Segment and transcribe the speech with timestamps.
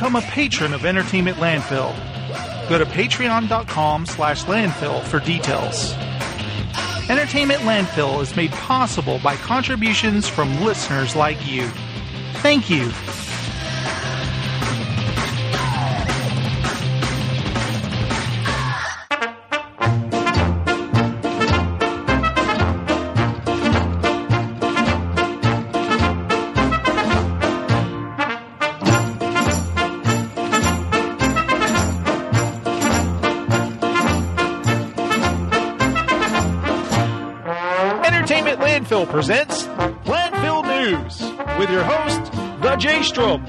[0.00, 1.94] become a patron of Entertainment Landfill.
[2.70, 5.92] Go to patreon.com slash landfill for details.
[7.10, 11.68] Entertainment Landfill is made possible by contributions from listeners like you.
[12.36, 12.90] Thank you.
[39.10, 39.66] Presents
[40.06, 41.20] Landfill News
[41.58, 42.32] with your host,
[42.62, 43.42] The J Strom.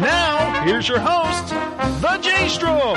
[0.00, 1.50] Now, here's your host,
[2.02, 2.96] The J Strom.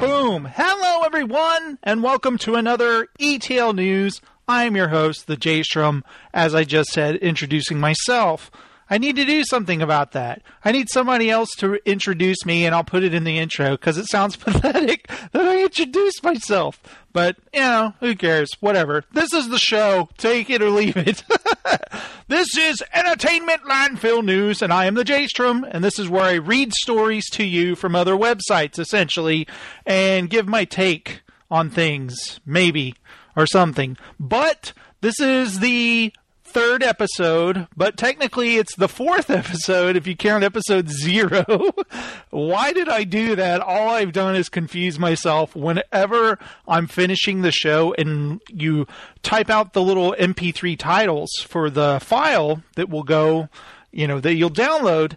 [0.00, 0.44] Boom.
[0.54, 4.20] Hello, everyone, and welcome to another ETL News.
[4.46, 8.50] I am your host, The J Strom, as I just said, introducing myself.
[8.92, 10.42] I need to do something about that.
[10.66, 13.96] I need somebody else to introduce me, and I'll put it in the intro because
[13.96, 16.78] it sounds pathetic that I introduce myself.
[17.10, 18.50] But, you know, who cares?
[18.60, 19.04] Whatever.
[19.10, 20.10] This is the show.
[20.18, 21.24] Take it or leave it.
[22.28, 26.34] this is Entertainment Landfill News, and I am the J-Strom, and this is where I
[26.34, 29.48] read stories to you from other websites, essentially,
[29.86, 32.94] and give my take on things, maybe,
[33.36, 33.96] or something.
[34.20, 36.12] But this is the
[36.52, 41.44] third episode, but technically it's the fourth episode if you count episode zero.
[42.30, 43.62] Why did I do that?
[43.62, 48.86] All I've done is confuse myself whenever I'm finishing the show and you
[49.22, 53.48] type out the little MP3 titles for the file that will go,
[53.90, 55.16] you know, that you'll download.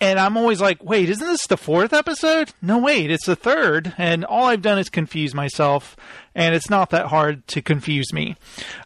[0.00, 2.52] And I'm always like, wait, isn't this the fourth episode?
[2.62, 3.92] No, wait, it's the third.
[3.98, 5.94] And all I've done is confuse myself,
[6.34, 8.36] and it's not that hard to confuse me.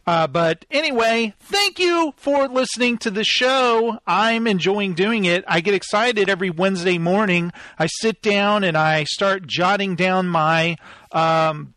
[0.08, 4.00] Uh, but anyway, thank you for listening to the show.
[4.08, 5.44] I'm enjoying doing it.
[5.46, 7.52] I get excited every Wednesday morning.
[7.78, 10.76] I sit down and I start jotting down my.
[11.12, 11.74] Um,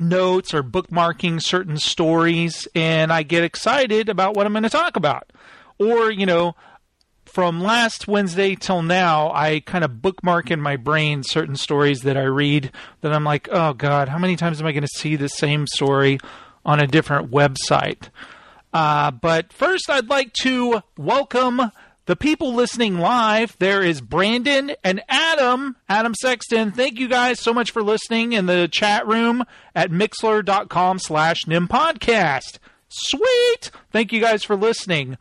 [0.00, 4.96] notes or bookmarking certain stories and I get excited about what I'm going to talk
[4.96, 5.30] about.
[5.78, 6.56] Or, you know,
[7.34, 12.16] from last Wednesday till now, I kind of bookmark in my brain certain stories that
[12.16, 15.16] I read that I'm like, oh God, how many times am I going to see
[15.16, 16.20] the same story
[16.64, 18.10] on a different website?
[18.72, 21.72] Uh, but first, I'd like to welcome
[22.06, 23.56] the people listening live.
[23.58, 26.70] There is Brandon and Adam, Adam Sexton.
[26.70, 32.58] Thank you guys so much for listening in the chat room at mixlr.com slash nimpodcast.
[32.88, 33.72] Sweet.
[33.90, 35.18] Thank you guys for listening.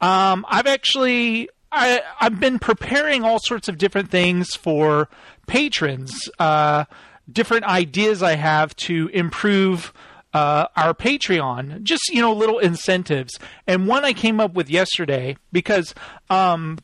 [0.00, 5.08] Um, I've actually I, I've been preparing all sorts of different things for
[5.46, 6.84] patrons, uh,
[7.30, 9.92] different ideas I have to improve
[10.32, 13.38] uh, our Patreon, just you know, little incentives.
[13.66, 15.94] And one I came up with yesterday because
[16.30, 16.78] um,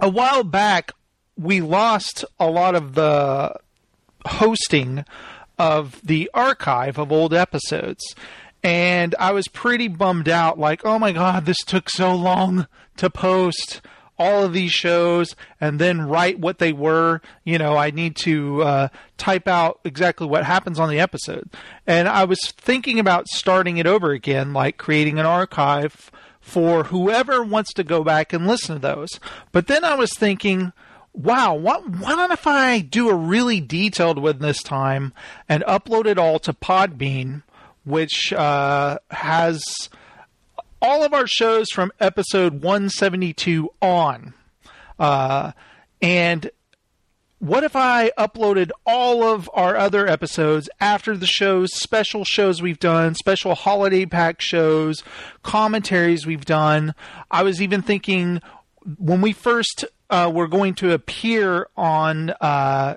[0.00, 0.92] a while back
[1.36, 3.54] we lost a lot of the
[4.26, 5.04] hosting
[5.58, 8.14] of the archive of old episodes.
[8.64, 12.66] And I was pretty bummed out, like, oh my god, this took so long
[12.96, 13.82] to post
[14.18, 17.20] all of these shows and then write what they were.
[17.44, 18.88] You know, I need to uh,
[19.18, 21.50] type out exactly what happens on the episode.
[21.86, 26.10] And I was thinking about starting it over again, like creating an archive
[26.40, 29.20] for whoever wants to go back and listen to those.
[29.52, 30.72] But then I was thinking,
[31.12, 35.12] wow, what, why don't if I do a really detailed one this time
[35.48, 37.42] and upload it all to Podbean,
[37.84, 39.62] which uh, has
[40.80, 44.34] all of our shows from episode 172 on.
[44.98, 45.52] Uh,
[46.02, 46.50] and
[47.38, 52.78] what if I uploaded all of our other episodes after the shows, special shows we've
[52.78, 55.02] done, special holiday pack shows,
[55.42, 56.94] commentaries we've done?
[57.30, 58.40] I was even thinking
[58.98, 62.30] when we first uh, were going to appear on.
[62.40, 62.96] Uh,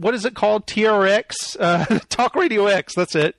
[0.00, 0.66] what is it called?
[0.66, 2.94] TRX, uh, Talk Radio X.
[2.94, 3.36] That's it.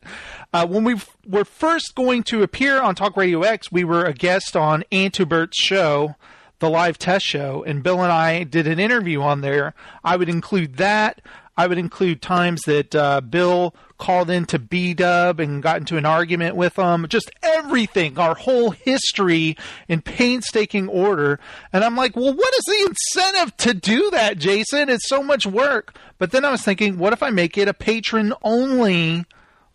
[0.53, 4.13] Uh, when we were first going to appear on Talk Radio X, we were a
[4.13, 6.15] guest on Antubert's show,
[6.61, 9.73] the live test show, and Bill and I did an interview on there.
[10.03, 11.21] I would include that.
[11.57, 16.05] I would include times that uh, Bill called into B Dub and got into an
[16.05, 17.05] argument with them.
[17.09, 19.57] Just everything, our whole history
[19.89, 21.39] in painstaking order.
[21.73, 24.89] And I'm like, well, what is the incentive to do that, Jason?
[24.89, 25.95] It's so much work.
[26.17, 29.25] But then I was thinking, what if I make it a patron only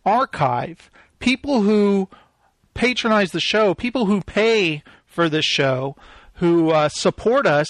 [0.05, 0.91] archive?
[1.19, 2.09] People who
[2.75, 5.97] patronize the show, people who pay for the show,
[6.37, 7.69] who uh, support us,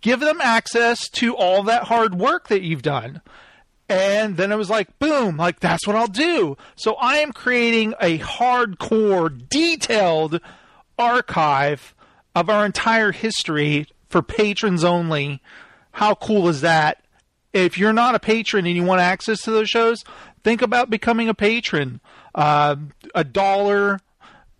[0.00, 3.20] give them access to all that hard work that you've done
[3.88, 6.56] And then it was like, boom, like that's what I'll do.
[6.76, 10.40] So I am creating a hardcore, detailed
[10.98, 11.94] archive
[12.34, 15.42] of our entire history for patrons only.
[15.92, 17.04] How cool is that?
[17.52, 20.02] If you're not a patron and you want access to those shows,
[20.42, 22.00] think about becoming a patron.
[22.34, 22.76] Uh,
[23.14, 24.00] a dollar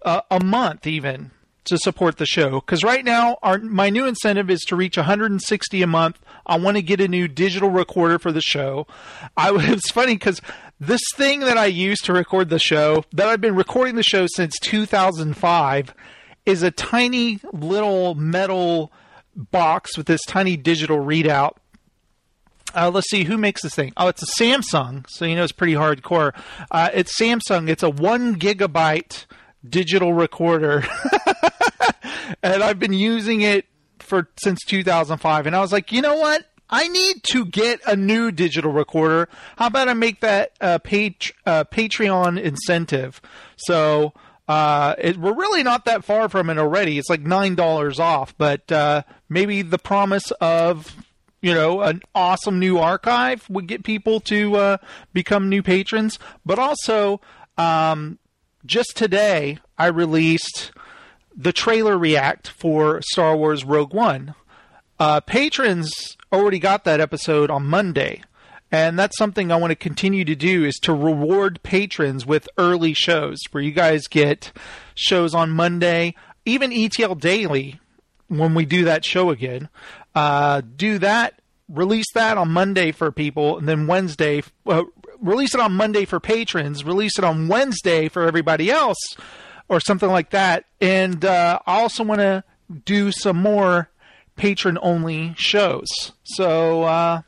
[0.05, 1.33] uh, a month, even
[1.65, 2.61] to support the show.
[2.61, 6.21] Because right now, our my new incentive is to reach 160 a month.
[6.47, 8.87] I want to get a new digital recorder for the show.
[9.37, 10.41] I it's funny because
[10.81, 14.27] this thing that I use to record the show, that I've been recording the show
[14.27, 15.95] since 2005,
[16.47, 18.93] is a tiny little metal
[19.35, 21.53] box with this tiny digital readout.
[22.75, 23.93] Uh, let's see who makes this thing.
[23.97, 26.35] Oh, it's a Samsung, so you know it's pretty hardcore.
[26.71, 27.69] Uh, it's Samsung.
[27.69, 29.27] It's a one gigabyte
[29.69, 30.85] digital recorder,
[32.43, 33.67] and I've been using it
[33.99, 35.47] for since 2005.
[35.47, 36.47] And I was like, you know what?
[36.71, 39.29] I need to get a new digital recorder.
[39.57, 43.21] How about I make that a pat- uh, Patreon incentive?
[43.57, 44.15] So
[44.49, 46.99] uh, it, we're really not that far from it already.
[46.99, 50.95] It's like nine dollars off, but uh, maybe the promise of
[51.41, 54.77] you know an awesome new archive would get people to uh,
[55.13, 56.19] become new patrons.
[56.45, 57.21] But also,
[57.57, 58.19] um,
[58.67, 60.73] just today I released
[61.37, 64.35] the trailer react for Star Wars Rogue One.
[64.99, 68.23] Uh, patrons already got that episode on Monday.
[68.71, 72.93] And that's something I want to continue to do is to reward patrons with early
[72.93, 74.53] shows where you guys get
[74.97, 76.15] shows on Monday,
[76.45, 77.79] even ETL Daily
[78.29, 79.69] when we do that show again.
[80.15, 84.83] Uh, do that, release that on Monday for people, and then Wednesday, uh,
[85.21, 88.99] release it on Monday for patrons, release it on Wednesday for everybody else,
[89.69, 90.65] or something like that.
[90.81, 92.45] And uh, I also want to
[92.85, 93.91] do some more
[94.37, 95.89] patron only shows.
[96.25, 97.23] So, uh,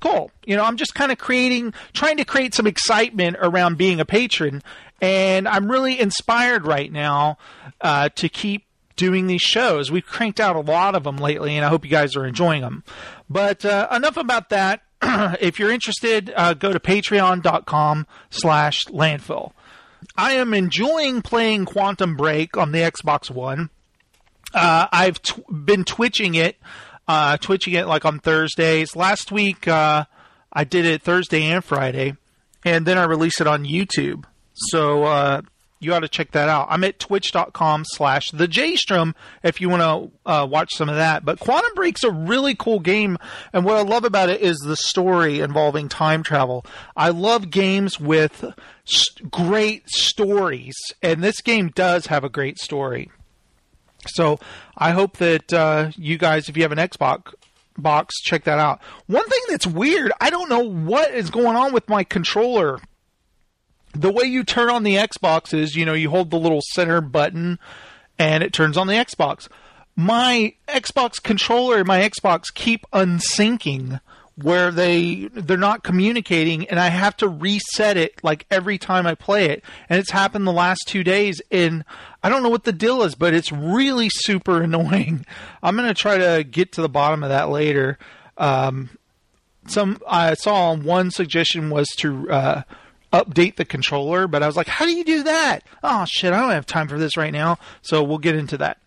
[0.00, 0.30] cool.
[0.44, 4.04] You know, I'm just kind of creating, trying to create some excitement around being a
[4.04, 4.62] patron,
[5.00, 7.38] and I'm really inspired right now
[7.80, 8.66] uh, to keep
[8.96, 9.90] doing these shows.
[9.90, 12.60] We've cranked out a lot of them lately, and I hope you guys are enjoying
[12.60, 12.84] them.
[13.28, 14.82] But uh, enough about that.
[15.40, 19.52] if you're interested, uh, go to patreon.com slash landfill.
[20.16, 23.70] I am enjoying playing Quantum Break on the Xbox One.
[24.52, 26.56] Uh, I've been twitching it
[27.10, 28.94] uh, twitching it like on Thursdays.
[28.94, 30.04] Last week, uh,
[30.52, 32.14] I did it Thursday and Friday,
[32.64, 34.26] and then I released it on YouTube.
[34.54, 35.42] So uh,
[35.80, 36.68] you ought to check that out.
[36.70, 41.24] I'm at twitch.com slash the Jstrom if you want to uh, watch some of that.
[41.24, 43.16] But Quantum Break's a really cool game,
[43.52, 46.64] and what I love about it is the story involving time travel.
[46.96, 48.44] I love games with
[49.30, 53.10] great stories, and this game does have a great story.
[54.06, 54.38] So
[54.76, 57.34] I hope that uh, you guys, if you have an Xbox
[57.76, 58.80] box, check that out.
[59.06, 62.80] One thing that's weird, I don't know what is going on with my controller.
[63.92, 67.00] The way you turn on the Xbox is, you know, you hold the little center
[67.00, 67.58] button
[68.18, 69.48] and it turns on the Xbox.
[69.96, 74.00] My Xbox controller and my Xbox keep unsyncing
[74.36, 79.14] where they they're not communicating and I have to reset it like every time I
[79.14, 79.64] play it.
[79.88, 81.84] And it's happened the last 2 days and
[82.22, 85.26] I don't know what the deal is, but it's really super annoying.
[85.62, 87.98] I'm going to try to get to the bottom of that later.
[88.38, 88.90] Um,
[89.66, 92.62] some I saw one suggestion was to uh,
[93.12, 95.60] update the controller, but I was like, how do you do that?
[95.82, 97.58] Oh shit, I don't have time for this right now.
[97.82, 98.78] So we'll get into that.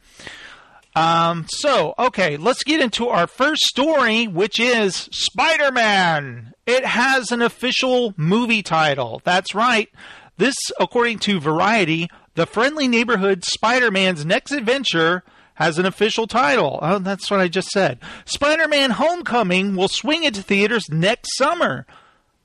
[0.96, 6.53] Um, so, okay, let's get into our first story, which is Spider Man.
[6.65, 9.22] It has an official movie title.
[9.24, 9.89] That's right.
[10.38, 15.24] This, according to Variety, the friendly neighborhood Spider Man's next adventure
[15.56, 16.80] has an official title.
[16.82, 18.00] Oh, that's what I just said.
[18.25, 21.86] Spider Man Homecoming will swing into theaters next summer.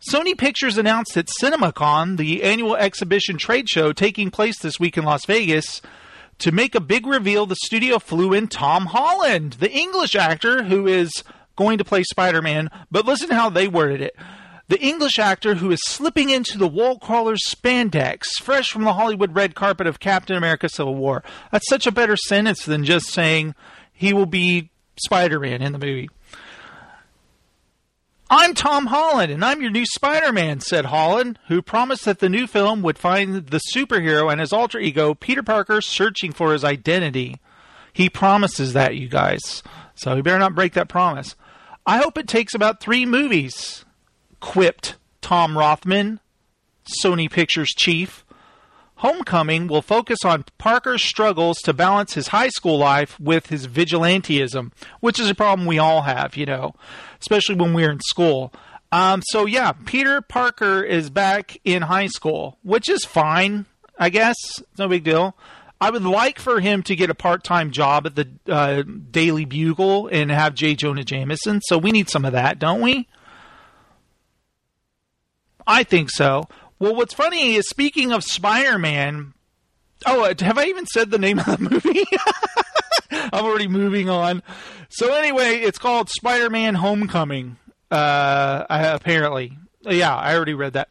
[0.01, 5.05] Sony Pictures announced at CinemaCon, the annual exhibition trade show taking place this week in
[5.05, 5.83] Las Vegas,
[6.39, 10.87] to make a big reveal, the studio flew in Tom Holland, the English actor who
[10.87, 11.25] is
[11.57, 12.71] going to play Spider Man.
[12.93, 14.15] But listen how they worded it.
[14.69, 19.35] The English actor who is slipping into the wall crawler's spandex, fresh from the Hollywood
[19.35, 21.25] red carpet of Captain America Civil War.
[21.51, 23.57] That's such a better sentence than just saying
[23.93, 24.71] he will be
[25.03, 26.09] Spider Man in the movie.
[28.31, 32.29] I'm Tom Holland, and I'm your new Spider Man, said Holland, who promised that the
[32.29, 36.63] new film would find the superhero and his alter ego, Peter Parker, searching for his
[36.63, 37.37] identity.
[37.91, 39.63] He promises that, you guys.
[39.95, 41.37] So you better not break that promise.
[41.87, 43.87] I hope it takes about three movies,
[44.41, 46.21] quipped Tom Rothman,
[47.03, 48.27] Sony Pictures chief.
[48.99, 54.73] Homecoming will focus on Parker's struggles to balance his high school life with his vigilanteism,
[54.99, 56.75] which is a problem we all have, you know,
[57.21, 58.53] especially when we're in school.
[58.91, 63.67] Um, so yeah, Peter Parker is back in high school, which is fine,
[63.99, 64.37] I guess.
[64.79, 65.37] No big deal.
[65.81, 70.09] I would like for him to get a part-time job at the uh, Daily Bugle
[70.09, 70.75] and have J.
[70.75, 71.61] Jonah Jameson.
[71.67, 73.07] So we need some of that, don't we?
[75.69, 76.49] I think so.
[76.79, 79.35] Well, what's funny is speaking of Spider-Man.
[80.07, 82.05] Oh, uh, have I even said the name of the movie?
[83.33, 84.45] I'm already moving on.
[84.89, 87.57] So anyway, it's called Spider-Man: Homecoming.
[87.91, 90.89] Uh, apparently, yeah, I already read that,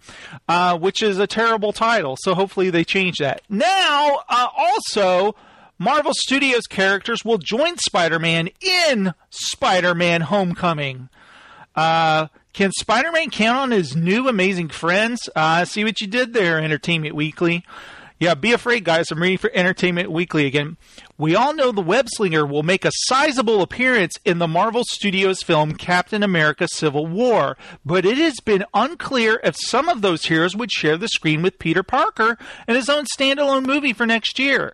[0.49, 2.17] uh, which is a terrible title.
[2.19, 3.41] So hopefully they change that.
[3.47, 5.35] Now, uh, also,
[5.79, 11.07] Marvel Studios characters will join Spider-Man in Spider-Man: Homecoming.
[11.75, 12.27] Uh,
[12.57, 15.29] can Spider-Man count on his new amazing friends?
[15.35, 17.63] Uh, see what you did there, Entertainment Weekly.
[18.19, 19.11] Yeah, be afraid, guys.
[19.11, 20.75] I'm reading for Entertainment Weekly again.
[21.19, 25.43] We all know the web slinger will make a sizable appearance in the Marvel Studios
[25.43, 30.55] film Captain America Civil War, but it has been unclear if some of those heroes
[30.55, 34.73] would share the screen with Peter Parker in his own standalone movie for next year.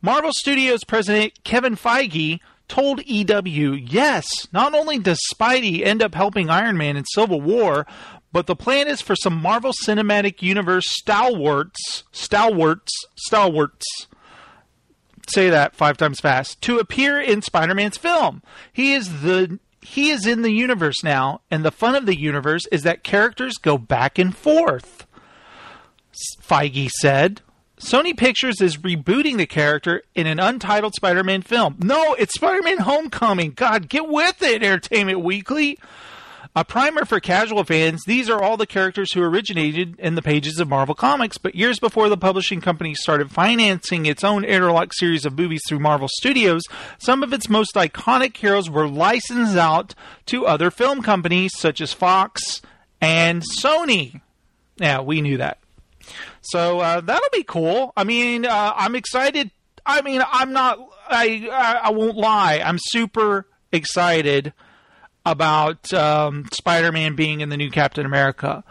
[0.00, 6.48] Marvel Studios president Kevin Feige told EW, yes, not only does Spidey end up helping
[6.48, 7.86] Iron Man in Civil War,
[8.32, 13.84] but the plan is for some Marvel Cinematic Universe stalwarts, stalwarts, stalwarts,
[15.28, 18.42] say that five times fast, to appear in Spider-Man's film.
[18.72, 22.66] He is the he is in the universe now, and the fun of the universe
[22.70, 25.06] is that characters go back and forth.
[26.42, 27.40] Feige said.
[27.80, 31.76] Sony Pictures is rebooting the character in an untitled Spider Man film.
[31.80, 33.52] No, it's Spider Man Homecoming.
[33.52, 35.78] God, get with it, Entertainment Weekly.
[36.54, 40.58] A primer for casual fans, these are all the characters who originated in the pages
[40.58, 45.24] of Marvel Comics, but years before the publishing company started financing its own interlock series
[45.24, 46.62] of movies through Marvel Studios,
[46.98, 49.94] some of its most iconic heroes were licensed out
[50.26, 52.60] to other film companies such as Fox
[53.00, 54.20] and Sony.
[54.76, 55.59] Yeah, we knew that.
[56.42, 57.92] So uh, that'll be cool.
[57.96, 59.50] I mean, uh, I'm excited.
[59.84, 60.78] I mean, I'm not.
[61.08, 62.62] I, I won't lie.
[62.64, 64.52] I'm super excited
[65.26, 68.64] about um, Spider-Man being in the new Captain America,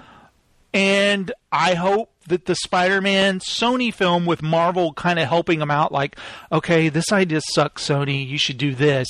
[0.73, 5.91] and I hope that the Spider-Man Sony film with Marvel kind of helping them out,
[5.91, 6.15] like,
[6.51, 8.27] okay, this idea sucks, Sony.
[8.27, 9.07] You should do this.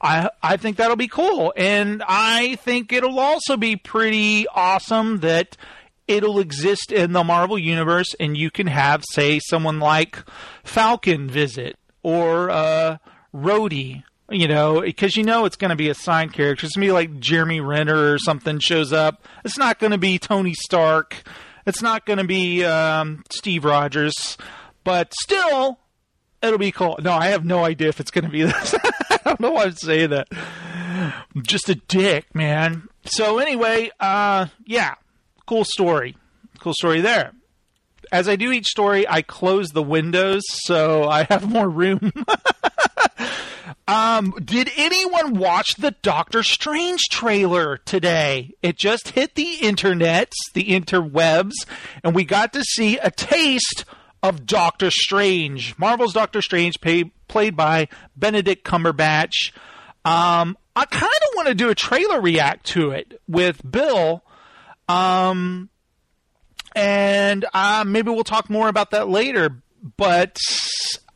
[0.00, 5.56] I I think that'll be cool, and I think it'll also be pretty awesome that
[6.16, 10.18] it'll exist in the Marvel universe, and you can have, say, someone like
[10.64, 12.98] Falcon visit or uh,
[13.34, 14.04] Rhodey.
[14.30, 16.64] You know, because you know it's going to be a side character.
[16.64, 19.26] It's going to be like Jeremy Renner or something shows up.
[19.44, 21.22] It's not going to be Tony Stark.
[21.66, 24.38] It's not going to be um, Steve Rogers.
[24.84, 25.78] But still,
[26.40, 26.98] it'll be cool.
[27.02, 28.74] No, I have no idea if it's going to be this.
[28.74, 30.28] I don't know why I'm saying that.
[30.32, 32.88] I'm just a dick, man.
[33.04, 34.94] So anyway, uh, yeah,
[35.46, 36.16] cool story.
[36.60, 37.32] Cool story there.
[38.10, 42.12] As I do each story, I close the windows so I have more room.
[43.88, 48.52] um, did anyone watch the Doctor Strange trailer today?
[48.62, 51.54] It just hit the internets, the interwebs,
[52.04, 53.84] and we got to see a taste
[54.22, 55.76] of Doctor Strange.
[55.78, 59.52] Marvel's Doctor Strange, pay, played by Benedict Cumberbatch.
[60.04, 64.22] Um, I kind of want to do a trailer react to it with Bill
[64.88, 65.68] um,
[66.74, 69.62] and uh, maybe we'll talk more about that later.
[69.96, 70.36] But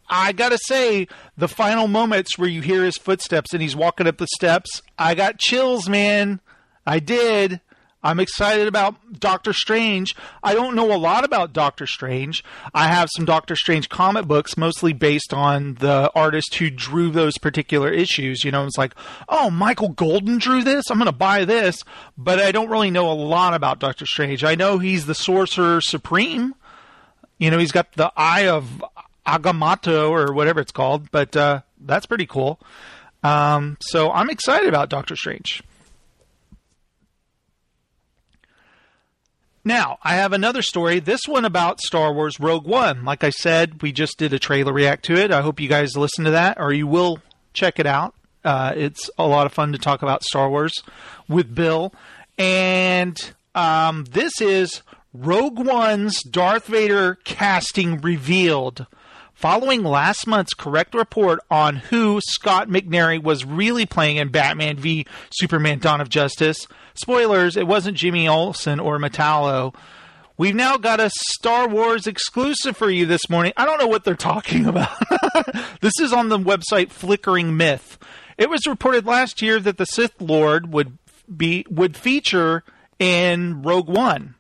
[0.09, 4.19] I gotta say, the final moments where you hear his footsteps and he's walking up
[4.19, 6.41] the steps, I got chills, man.
[6.87, 7.61] I did.
[8.03, 10.15] I'm excited about Doctor Strange.
[10.43, 12.45] I don't know a lot about Doctor Strange.
[12.73, 17.37] I have some Doctor Strange comic books, mostly based on the artist who drew those
[17.39, 18.45] particular issues.
[18.45, 18.95] You know, it's like,
[19.29, 20.91] oh, Michael Golden drew this.
[20.91, 21.83] I'm going to buy this.
[22.17, 24.45] But I don't really know a lot about Doctor Strange.
[24.45, 26.55] I know he's the Sorcerer Supreme.
[27.39, 28.85] You know, he's got the Eye of
[29.27, 31.11] Agamotto or whatever it's called.
[31.11, 32.61] But uh, that's pretty cool.
[33.25, 35.63] Um, so I'm excited about Doctor Strange.
[39.67, 43.05] Now, I have another story, this one about Star Wars Rogue One.
[43.05, 45.33] Like I said, we just did a trailer react to it.
[45.33, 47.19] I hope you guys listen to that, or you will
[47.53, 48.15] check it out.
[48.45, 50.73] Uh, it's a lot of fun to talk about Star Wars
[51.29, 51.93] with Bill.
[52.39, 53.21] And
[53.57, 54.83] um, this is
[55.13, 58.87] Rogue One's Darth Vader casting revealed.
[59.37, 65.07] Following last month's correct report on who Scott McNairy was really playing in Batman v
[65.31, 69.75] Superman Dawn of Justice, spoilers, it wasn't Jimmy Olsen or Metallo.
[70.39, 73.53] We've now got a Star Wars exclusive for you this morning.
[73.59, 74.97] I don't know what they're talking about.
[75.83, 77.99] this is on the website Flickering Myth.
[78.39, 80.97] It was reported last year that the Sith Lord would
[81.35, 82.65] be would feature
[82.99, 84.35] in Rogue One.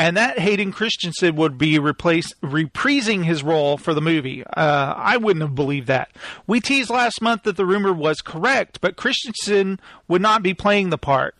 [0.00, 4.42] And that Hayden Christensen would be replace, reprising his role for the movie.
[4.46, 6.10] Uh, I wouldn't have believed that.
[6.46, 9.78] We teased last month that the rumor was correct, but Christensen
[10.08, 11.34] would not be playing the part.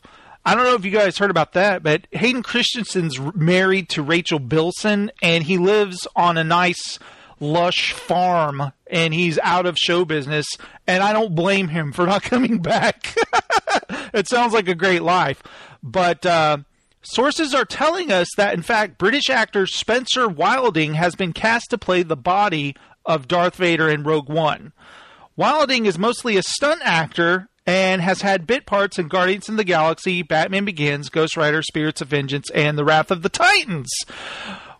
[0.44, 4.38] I don't know if you guys heard about that, but Hayden Christensen's married to Rachel
[4.38, 6.98] Bilson, and he lives on a nice
[7.42, 10.46] lush farm and he's out of show business
[10.86, 13.16] and I don't blame him for not coming back.
[14.12, 15.42] it sounds like a great life.
[15.82, 16.58] But uh,
[17.02, 21.78] sources are telling us that in fact British actor Spencer Wilding has been cast to
[21.78, 24.72] play the body of Darth Vader in Rogue One.
[25.36, 29.64] Wilding is mostly a stunt actor and has had bit parts in Guardians of the
[29.64, 33.90] Galaxy, Batman Begins, Ghost Rider, Spirits of Vengeance, and The Wrath of the Titans.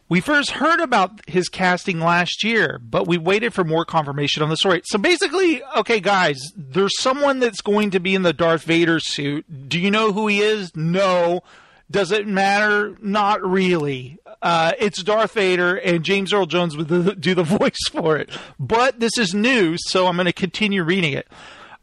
[0.09, 4.49] We first heard about his casting last year, but we waited for more confirmation on
[4.49, 4.83] the story.
[4.87, 9.69] So basically, okay, guys, there's someone that's going to be in the Darth Vader suit.
[9.69, 10.75] Do you know who he is?
[10.75, 11.43] No.
[11.91, 12.97] Does it matter?
[13.01, 14.19] Not really.
[14.41, 18.31] Uh, it's Darth Vader, and James Earl Jones would do the voice for it.
[18.59, 21.27] But this is news, so I'm going to continue reading it.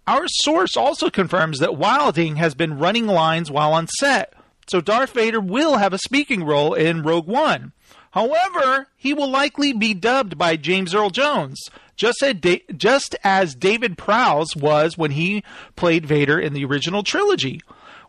[0.07, 4.33] Our source also confirms that Wilding has been running lines while on set.
[4.67, 7.73] So Darth Vader will have a speaking role in Rogue One.
[8.11, 13.53] However, he will likely be dubbed by James Earl Jones, just as, da- just as
[13.53, 15.43] David Prowse was when he
[15.75, 17.61] played Vader in the original trilogy.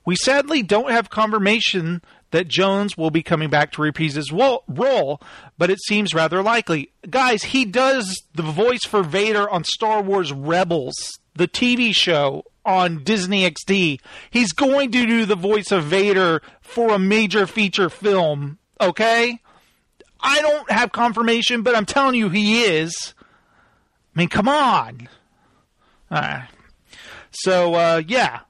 [0.09, 2.01] We sadly don't have confirmation
[2.31, 5.21] that Jones will be coming back to reprise his role,
[5.59, 6.93] but it seems rather likely.
[7.11, 10.95] Guys, he does the voice for Vader on Star Wars Rebels,
[11.35, 14.01] the TV show on Disney XD.
[14.31, 19.39] He's going to do the voice of Vader for a major feature film, okay?
[20.23, 23.13] I don't have confirmation, but I'm telling you he is.
[24.17, 25.11] I mean, come on.
[26.11, 26.49] All right.
[27.31, 28.41] So, uh, yeah.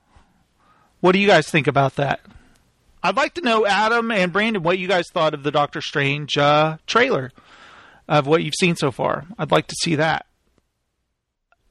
[1.00, 2.20] What do you guys think about that?
[3.02, 6.36] I'd like to know, Adam and Brandon, what you guys thought of the Doctor Strange
[6.36, 7.32] uh, trailer,
[8.08, 9.26] of what you've seen so far.
[9.38, 10.26] I'd like to see that.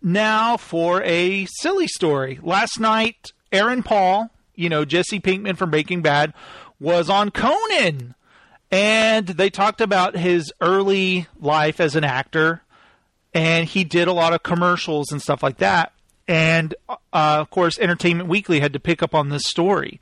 [0.02, 2.40] Now for a silly story.
[2.42, 6.34] Last night, Aaron Paul, you know, Jesse Pinkman from Breaking Bad,
[6.80, 8.16] was on Conan
[8.72, 12.62] and they talked about his early life as an actor,
[13.34, 15.94] and he did a lot of commercials and stuff like that.
[16.28, 20.00] And uh, of course, Entertainment Weekly had to pick up on this story.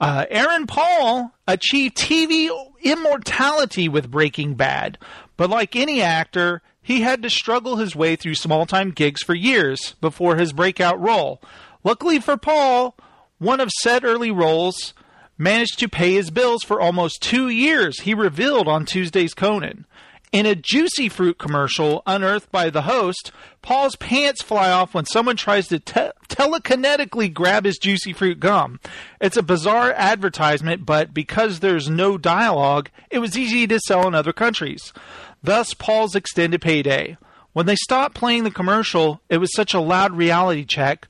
[0.00, 4.98] Uh, Aaron Paul achieved TV immortality with Breaking Bad,
[5.36, 9.34] but like any actor, he had to struggle his way through small time gigs for
[9.34, 11.40] years before his breakout role.
[11.84, 12.96] Luckily for Paul,
[13.38, 14.92] one of said early roles
[15.38, 19.86] managed to pay his bills for almost two years, he revealed on Tuesday's Conan.
[20.32, 25.36] In a juicy fruit commercial unearthed by the host, Paul's pants fly off when someone
[25.36, 28.80] tries to te- telekinetically grab his juicy fruit gum.
[29.20, 34.14] It's a bizarre advertisement, but because there's no dialogue, it was easy to sell in
[34.14, 34.94] other countries.
[35.42, 37.18] Thus, Paul's extended payday.
[37.52, 41.08] When they stopped playing the commercial, it was such a loud reality check.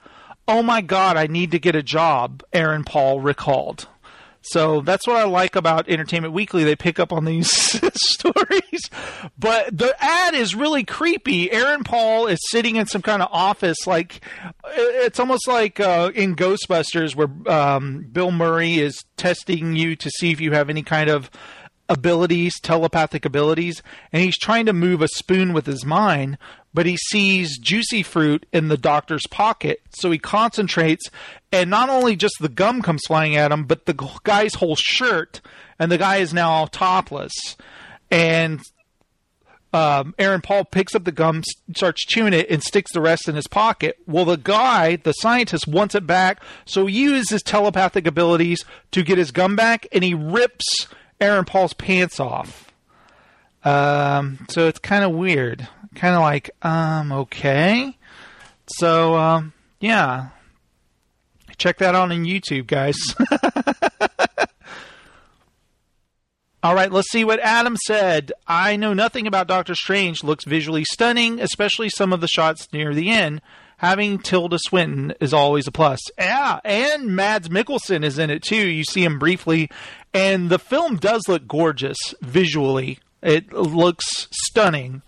[0.48, 3.86] Oh my god, I need to get a job, Aaron Paul recalled.
[4.42, 6.64] So that's what I like about Entertainment Weekly.
[6.64, 7.50] They pick up on these
[7.94, 8.90] stories.
[9.38, 11.50] But the ad is really creepy.
[11.50, 14.20] Aaron Paul is sitting in some kind of office, like
[14.66, 20.32] it's almost like uh, in Ghostbusters, where um, Bill Murray is testing you to see
[20.32, 21.30] if you have any kind of
[21.92, 26.38] abilities, telepathic abilities, and he's trying to move a spoon with his mind,
[26.72, 29.82] but he sees juicy fruit in the doctor's pocket.
[29.90, 31.04] So he concentrates,
[31.52, 35.42] and not only just the gum comes flying at him, but the guy's whole shirt,
[35.78, 37.32] and the guy is now topless.
[38.10, 38.60] And
[39.74, 41.42] um, Aaron Paul picks up the gum,
[41.76, 43.98] starts chewing it, and sticks the rest in his pocket.
[44.06, 49.02] Well, the guy, the scientist, wants it back, so he uses his telepathic abilities to
[49.02, 50.88] get his gum back, and he rips
[51.22, 52.72] Aaron Paul's pants off.
[53.64, 55.68] Um, so it's kind of weird.
[55.94, 57.96] Kind of like, um, okay.
[58.66, 60.30] So, um, yeah.
[61.58, 62.96] Check that out on YouTube, guys.
[66.64, 68.32] All right, let's see what Adam said.
[68.46, 70.24] I know nothing about Doctor Strange.
[70.24, 73.42] Looks visually stunning, especially some of the shots near the end.
[73.82, 75.98] Having Tilda Swinton is always a plus.
[76.16, 78.68] Yeah, and Mads Mikkelsen is in it too.
[78.68, 79.70] You see him briefly,
[80.14, 83.00] and the film does look gorgeous visually.
[83.22, 85.02] It looks stunning.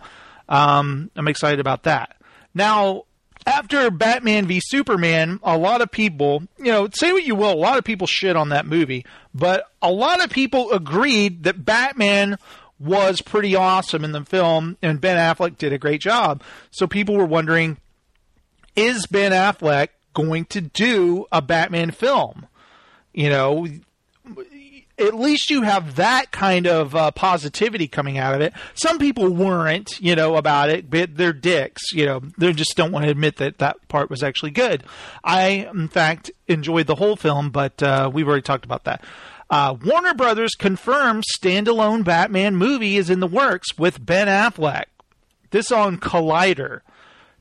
[0.49, 2.17] Um, I'm excited about that.
[2.53, 3.05] Now,
[3.47, 7.55] after Batman v Superman, a lot of people, you know, say what you will, a
[7.55, 12.39] lot of people shit on that movie, but a lot of people agreed that Batman
[12.81, 16.43] was pretty awesome in the film and Ben Affleck did a great job.
[16.73, 17.79] So people were wondering
[18.77, 22.47] is Ben Affleck going to do a Batman film?
[23.13, 23.69] You know,
[24.99, 28.53] at least you have that kind of uh, positivity coming out of it.
[28.75, 32.93] Some people weren't, you know, about it, but they're dicks, you know, they just don't
[32.93, 34.85] want to admit that that part was actually good.
[35.23, 39.05] I, in fact, enjoyed the whole film, but uh, we've already talked about that.
[39.51, 44.85] Uh, Warner Brothers confirms standalone Batman movie is in the works with Ben Affleck.
[45.51, 46.81] This on Collider.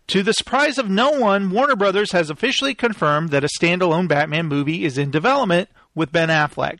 [0.07, 4.47] To the surprise of no one, Warner Brothers has officially confirmed that a standalone Batman
[4.47, 6.79] movie is in development with Ben Affleck.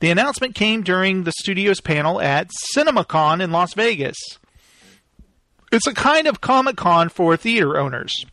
[0.00, 4.16] The announcement came during the studio's panel at CinemaCon in Las Vegas.
[5.72, 8.24] It's a kind of Comic Con for theater owners.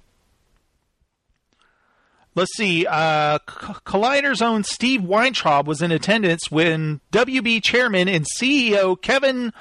[2.36, 2.86] Let's see.
[2.86, 9.54] Uh, Collider's own Steve Weintraub was in attendance when WB chairman and CEO Kevin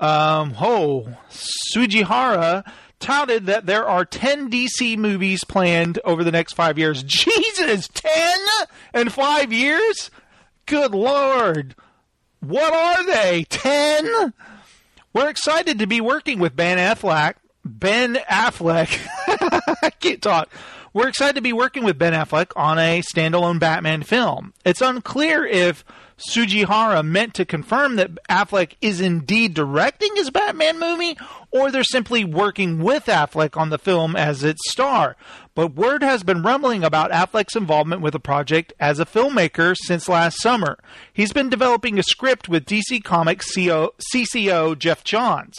[0.00, 2.68] um, Ho Tsujihara
[3.00, 7.02] touted that there are 10 DC movies planned over the next five years.
[7.06, 8.38] Jesus, 10
[8.94, 10.10] in five years?
[10.66, 11.74] Good Lord.
[12.40, 13.44] What are they?
[13.48, 14.32] 10?
[15.12, 17.34] We're excited to be working with Ben Affleck.
[17.64, 18.98] Ben Affleck.
[19.82, 20.48] I can't talk.
[20.92, 24.54] We're excited to be working with Ben Affleck on a standalone Batman film.
[24.64, 25.84] It's unclear if
[26.18, 31.16] Tsujihara meant to confirm that Affleck is indeed directing his Batman movie,
[31.50, 35.16] or they're simply working with Affleck on the film as its star.
[35.54, 40.08] But word has been rumbling about Affleck's involvement with the project as a filmmaker since
[40.08, 40.78] last summer.
[41.12, 45.56] He's been developing a script with DC Comics CCO Geoff Johns.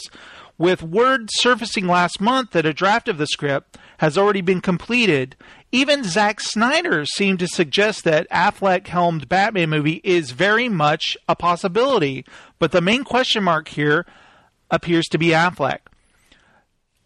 [0.60, 5.34] With word surfacing last month that a draft of the script has already been completed,
[5.72, 11.34] even Zack Snyder seemed to suggest that Affleck helmed Batman movie is very much a
[11.34, 12.26] possibility.
[12.58, 14.04] But the main question mark here
[14.70, 15.78] appears to be Affleck.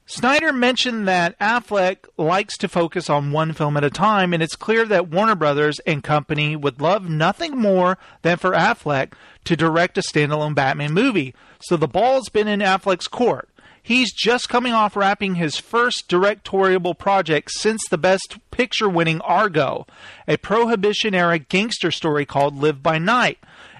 [0.06, 4.54] Snyder mentioned that Affleck likes to focus on one film at a time, and it's
[4.54, 9.14] clear that Warner Brothers and company would love nothing more than for Affleck
[9.44, 11.34] to direct a standalone Batman movie.
[11.60, 13.48] So the ball's been in Affleck's court.
[13.82, 19.86] He's just coming off wrapping his first directorial project since the Best Picture winning Argo,
[20.28, 23.38] a Prohibition era gangster story called Live by Night,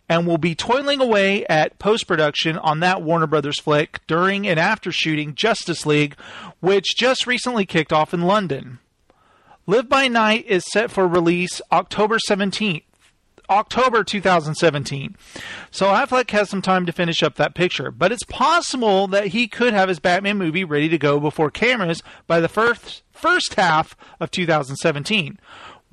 [0.09, 4.59] and will be toiling away at post production on that Warner Brothers flick during and
[4.61, 6.17] after shooting Justice League,
[6.61, 8.79] which just recently kicked off in London.
[9.67, 12.83] Live by Night is set for release October 17th.
[13.51, 15.17] October 2017.
[15.71, 19.49] So Affleck has some time to finish up that picture, but it's possible that he
[19.49, 23.97] could have his Batman movie ready to go before cameras by the first first half
[24.21, 25.39] of 2017.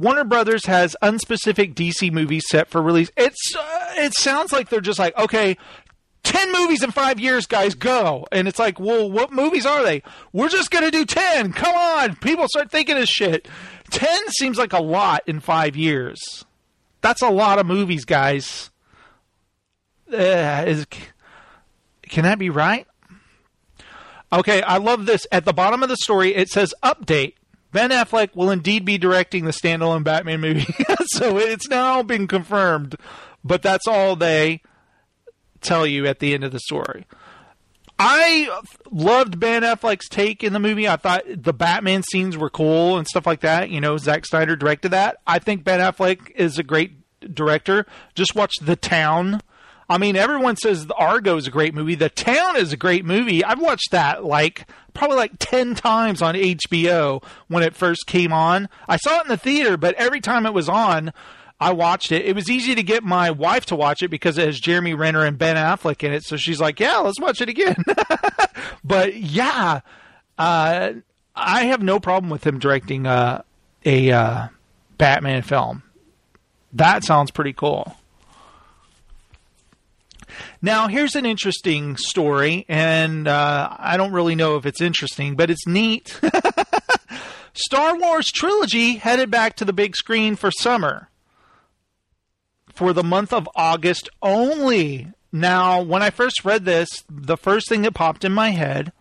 [0.01, 3.11] Warner Brothers has unspecific DC movies set for release.
[3.15, 5.57] It's uh, it sounds like they're just like, okay,
[6.23, 8.25] 10 movies in 5 years, guys, go.
[8.31, 10.01] And it's like, "Well, what movies are they?"
[10.33, 11.53] We're just going to do 10.
[11.53, 12.15] Come on.
[12.15, 13.47] People start thinking of shit.
[13.91, 16.45] 10 seems like a lot in 5 years.
[17.01, 18.71] That's a lot of movies, guys.
[20.11, 20.85] Uh, is
[22.03, 22.87] can that be right?
[24.33, 25.27] Okay, I love this.
[25.31, 27.33] At the bottom of the story, it says update.
[27.71, 30.73] Ben Affleck will indeed be directing the standalone Batman movie.
[31.05, 32.95] so it's now been confirmed,
[33.43, 34.61] but that's all they
[35.61, 37.05] tell you at the end of the story.
[38.03, 38.49] I
[38.89, 40.87] loved Ben Affleck's take in the movie.
[40.87, 43.69] I thought the Batman scenes were cool and stuff like that.
[43.69, 45.17] You know, Zack Snyder directed that.
[45.27, 46.93] I think Ben Affleck is a great
[47.33, 47.85] director.
[48.15, 49.39] Just watch The Town.
[49.87, 51.93] I mean, everyone says Argo is a great movie.
[51.93, 53.45] The Town is a great movie.
[53.45, 58.69] I've watched that like probably like 10 times on HBO when it first came on.
[58.87, 61.13] I saw it in the theater, but every time it was on,
[61.59, 62.25] I watched it.
[62.25, 65.23] It was easy to get my wife to watch it because it has Jeremy Renner
[65.23, 66.23] and Ben Affleck in it.
[66.23, 67.83] So she's like, "Yeah, let's watch it again."
[68.83, 69.81] but yeah,
[70.39, 70.93] uh,
[71.35, 73.43] I have no problem with him directing uh,
[73.85, 74.47] a uh,
[74.97, 75.83] Batman film.
[76.73, 77.95] That sounds pretty cool.
[80.61, 85.49] Now, here's an interesting story, and uh, I don't really know if it's interesting, but
[85.49, 86.19] it's neat.
[87.53, 91.09] Star Wars trilogy headed back to the big screen for summer
[92.73, 95.07] for the month of August only.
[95.31, 98.91] Now, when I first read this, the first thing that popped in my head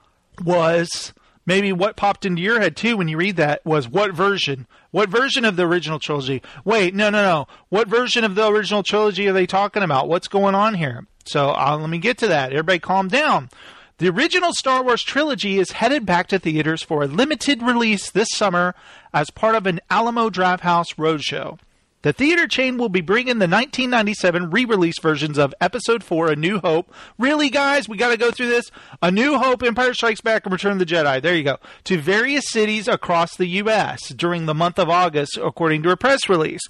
[0.43, 1.13] was
[1.51, 4.69] maybe what popped into your head too when you read that was what version?
[4.93, 6.43] What version of the original trilogy?
[6.65, 7.49] Wait, no, no, no.
[7.71, 10.09] What version of the original trilogy are they talking about?
[10.09, 11.07] What's going on here?
[11.25, 12.53] So uh, let me get to that.
[12.53, 13.51] Everybody calm down.
[13.99, 18.29] The original Star Wars trilogy is headed back to theaters for a limited release this
[18.31, 18.77] summer
[19.13, 21.59] as part of an Alamo Drafthouse roadshow.
[22.03, 26.37] The theater chain will be bringing the 1997 re release versions of Episode 4 A
[26.37, 26.93] New Hope.
[27.19, 27.89] Really, guys?
[27.89, 28.71] We got to go through this?
[29.03, 31.21] A New Hope, Empire Strikes Back, and Return of the Jedi.
[31.21, 31.59] There you go.
[31.85, 34.09] To various cities across the U.S.
[34.15, 36.63] during the month of August, according to a press release.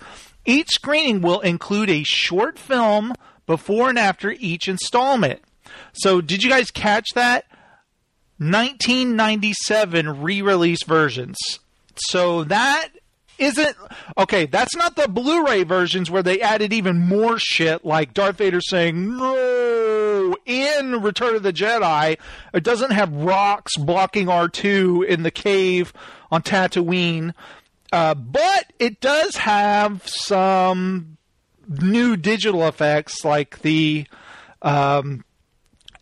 [0.45, 3.15] Each screening will include a short film
[3.47, 5.43] before and after each installment.
[5.93, 7.45] So, did you guys catch that?
[8.39, 11.37] 1997 re release versions.
[11.95, 12.89] So, that
[13.41, 13.77] isn't
[14.19, 14.47] okay.
[14.47, 19.17] That's not the Blu-ray versions where they added even more shit, like Darth Vader saying
[19.17, 22.19] "No" in Return of the Jedi.
[22.53, 25.93] It doesn't have rocks blocking R two in the cave
[26.31, 27.33] on Tatooine,
[27.93, 31.17] uh, but it does have some
[31.67, 34.07] new digital effects, like the
[34.63, 35.25] um,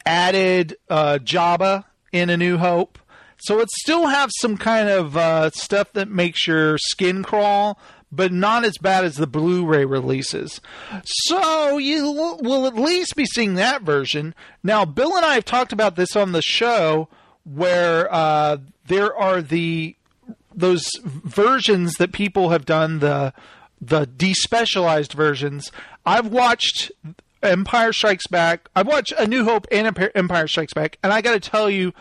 [0.05, 2.99] added uh, Jabba in A New Hope.
[3.41, 7.79] So it still has some kind of uh, stuff that makes your skin crawl,
[8.11, 10.61] but not as bad as the Blu-ray releases.
[11.05, 14.35] So you will at least be seeing that version.
[14.63, 17.09] Now, Bill and I have talked about this on the show,
[17.45, 19.95] where uh, there are the
[20.55, 23.33] those versions that people have done the
[23.81, 25.71] the despecialized versions.
[26.05, 26.91] I've watched
[27.43, 28.69] Empire Strikes Back.
[28.75, 31.93] I've watched A New Hope and Empire Strikes Back, and I got to tell you,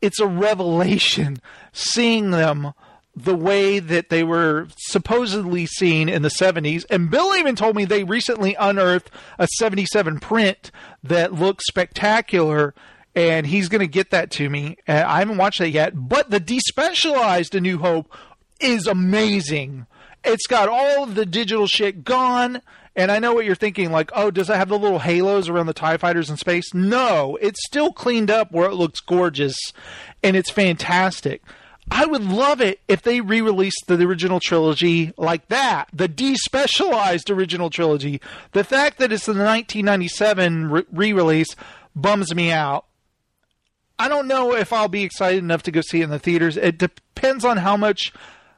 [0.00, 1.38] it's a revelation
[1.72, 2.72] seeing them
[3.16, 6.84] the way that they were supposedly seen in the 70s.
[6.90, 10.70] And Bill even told me they recently unearthed a 77 print
[11.02, 12.74] that looks spectacular.
[13.14, 14.76] And he's going to get that to me.
[14.86, 15.94] Uh, I haven't watched that yet.
[15.94, 18.14] But the despecialized A New Hope
[18.60, 19.86] is amazing.
[20.22, 22.60] It's got all of the digital shit gone.
[22.96, 25.66] And I know what you're thinking, like, oh, does it have the little halos around
[25.66, 26.72] the TIE fighters in space?
[26.72, 29.54] No, it's still cleaned up where it looks gorgeous
[30.22, 31.42] and it's fantastic.
[31.90, 37.30] I would love it if they re released the original trilogy like that, the despecialized
[37.30, 38.20] original trilogy.
[38.52, 41.54] The fact that it's the 1997 re release
[41.94, 42.86] bums me out.
[43.98, 46.56] I don't know if I'll be excited enough to go see it in the theaters.
[46.56, 48.12] It depends on how much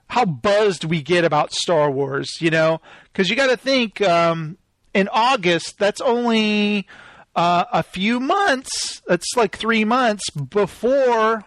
[0.09, 2.81] how buzzed we get about Star Wars, you know,
[3.12, 4.57] because you got to think um,
[4.94, 6.87] in August that's only
[7.37, 9.03] uh, a few months.
[9.07, 11.44] That's like three months before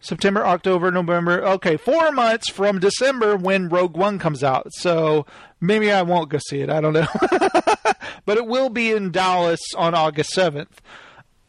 [0.00, 1.44] September, October, November.
[1.44, 4.72] Okay, four months from December when Rogue One comes out.
[4.72, 5.26] So
[5.60, 6.70] maybe I won't go see it.
[6.70, 7.06] I don't know,
[8.24, 10.80] but it will be in Dallas on August seventh.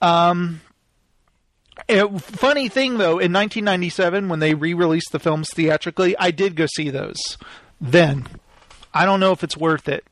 [0.02, 0.62] Um,
[1.88, 6.89] funny thing though, in 1997 when they re-released the films theatrically, I did go see
[6.89, 7.20] those.
[7.80, 8.28] Then,
[8.94, 10.06] I don't know if it's worth it.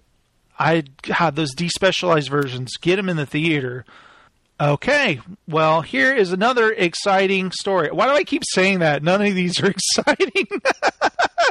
[0.58, 2.76] I had those despecialized versions.
[2.82, 3.86] Get them in the theater.
[4.62, 7.90] Okay, well, here is another exciting story.
[7.92, 9.02] Why do I keep saying that?
[9.04, 10.48] None of these are exciting.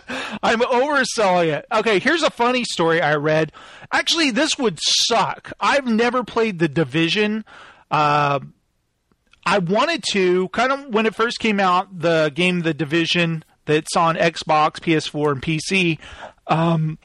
[0.42, 1.66] I'm overselling it.
[1.72, 3.52] Okay, here's a funny story I read.
[3.90, 5.52] Actually, this would suck.
[5.58, 7.46] I've never played the Division.
[7.90, 8.40] Uh,
[9.48, 13.96] I wanted to kind of when it first came out, the game The Division that's
[13.96, 15.98] on Xbox, PS4, and PC.
[16.48, 16.98] Um,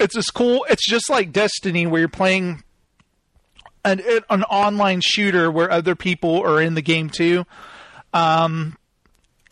[0.00, 0.66] it's this cool.
[0.68, 2.64] It's just like Destiny, where you're playing
[3.84, 7.46] an an online shooter where other people are in the game too.
[8.12, 8.76] Um,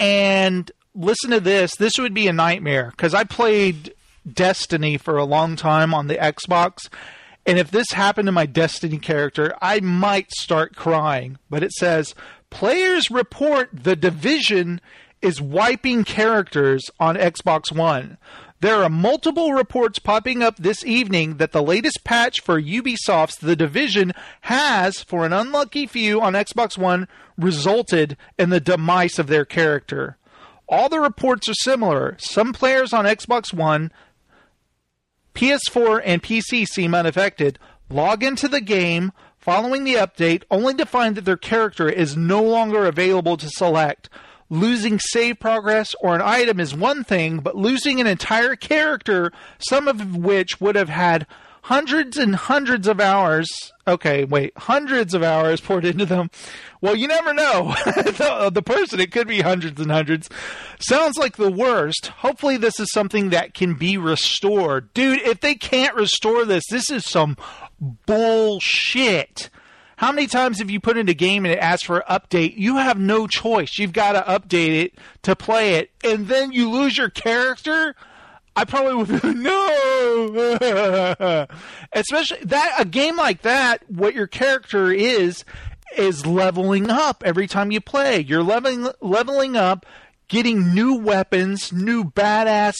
[0.00, 1.76] and listen to this.
[1.76, 3.94] This would be a nightmare because I played
[4.30, 6.88] Destiny for a long time on the Xbox,
[7.46, 11.38] and if this happened to my Destiny character, I might start crying.
[11.50, 12.14] But it says
[12.50, 14.80] players report the division
[15.20, 18.18] is wiping characters on Xbox One.
[18.60, 23.56] There are multiple reports popping up this evening that the latest patch for Ubisoft's The
[23.56, 29.44] Division has, for an unlucky few on Xbox One, resulted in the demise of their
[29.44, 30.16] character.
[30.66, 32.16] All the reports are similar.
[32.18, 33.92] Some players on Xbox One
[35.34, 37.58] PS4 and PC seem unaffected.
[37.90, 42.42] Log into the game following the update only to find that their character is no
[42.42, 44.08] longer available to select.
[44.48, 49.88] Losing save progress or an item is one thing, but losing an entire character, some
[49.88, 51.26] of which would have had
[51.64, 53.48] hundreds and hundreds of hours.
[53.86, 56.30] Okay, wait, hundreds of hours poured into them.
[56.82, 57.74] Well, you never know.
[57.84, 60.28] the, the, person, it could be hundreds and hundreds.
[60.78, 62.08] Sounds like the worst.
[62.18, 64.92] Hopefully, this is something that can be restored.
[64.92, 67.36] Dude, if they can't restore this, this is some
[67.80, 69.48] bullshit.
[69.96, 72.58] How many times have you put in a game and it asks for an update?
[72.58, 73.78] You have no choice.
[73.78, 77.94] You've got to update it to play it, and then you lose your character?
[78.56, 81.46] I probably would no.
[81.92, 85.44] Especially that a game like that, what your character is
[85.96, 88.20] is leveling up every time you play.
[88.20, 89.86] You're leveling leveling up,
[90.28, 92.76] getting new weapons, new badass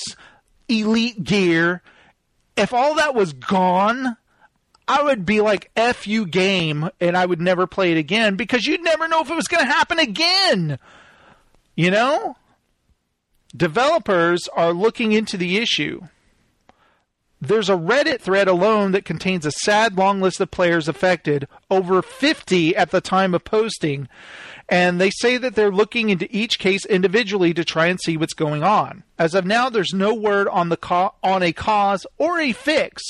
[0.68, 1.82] elite gear.
[2.56, 4.16] If all that was gone,
[4.86, 8.66] I would be like F you game and I would never play it again because
[8.66, 10.78] you'd never know if it was going to happen again.
[11.74, 12.36] You know?
[13.54, 16.02] Developers are looking into the issue.
[17.40, 22.00] there's a Reddit thread alone that contains a sad long list of players affected, over
[22.00, 24.08] 50 at the time of posting.
[24.66, 28.32] And they say that they're looking into each case individually to try and see what's
[28.32, 29.02] going on.
[29.18, 33.02] As of now, there's no word on the co- on a cause or a fix.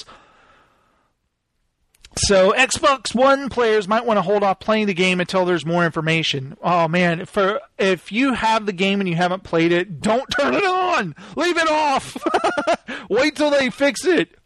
[2.17, 5.85] So Xbox One players might want to hold off playing the game until there's more
[5.85, 6.57] information.
[6.63, 10.55] Oh man, for if you have the game and you haven't played it, don't turn
[10.55, 11.15] it on.
[11.37, 12.17] Leave it off.
[13.11, 14.39] Wait till they fix it.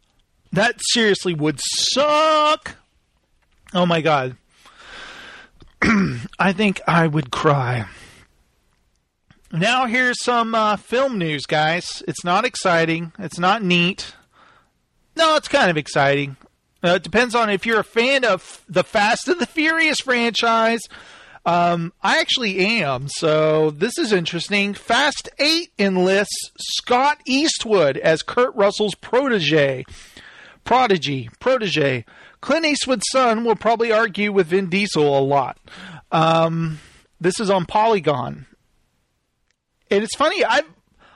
[0.53, 2.77] That seriously would suck.
[3.75, 4.37] Oh my god.
[6.39, 7.87] I think I would cry.
[9.53, 12.03] Now here's some uh, film news, guys.
[12.09, 13.13] It's not exciting.
[13.19, 14.15] It's not neat.
[15.17, 16.37] No, it's kind of exciting.
[16.83, 20.81] Uh, it depends on if you're a fan of the Fast and the Furious franchise.
[21.45, 24.75] Um, I actually am, so this is interesting.
[24.75, 29.85] Fast 8 enlists Scott Eastwood as Kurt Russell's protege.
[30.65, 31.31] Prodigy.
[31.41, 32.05] Protege.
[32.41, 35.59] Clint Eastwood's son will probably argue with Vin Diesel a lot.
[36.13, 36.79] Um,
[37.21, 38.47] this is on Polygon.
[39.91, 40.63] And it's funny, I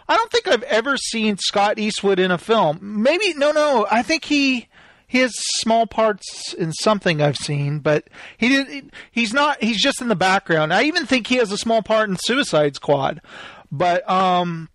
[0.08, 2.78] I don't think I've ever seen Scott Eastwood in a film.
[2.80, 4.68] Maybe no no, I think he
[5.12, 8.92] he has small parts in something I've seen, but he did.
[9.10, 9.62] He's not.
[9.62, 10.72] He's just in the background.
[10.72, 13.20] I even think he has a small part in Suicide Squad,
[13.70, 14.70] but um,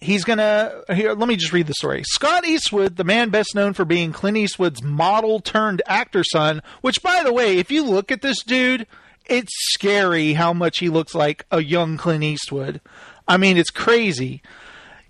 [0.00, 0.80] he's gonna.
[0.94, 2.04] Here, let me just read the story.
[2.04, 6.62] Scott Eastwood, the man best known for being Clint Eastwood's model turned actor son.
[6.82, 8.86] Which, by the way, if you look at this dude,
[9.24, 12.80] it's scary how much he looks like a young Clint Eastwood.
[13.26, 14.40] I mean, it's crazy.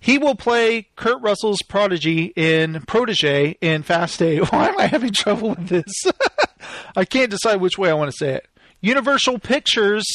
[0.07, 4.39] He will play Kurt Russell's prodigy in Protege in Fast 8.
[4.53, 6.05] Why am I having trouble with this?
[6.97, 8.47] I can't decide which way I want to say it.
[8.81, 10.07] Universal Pictures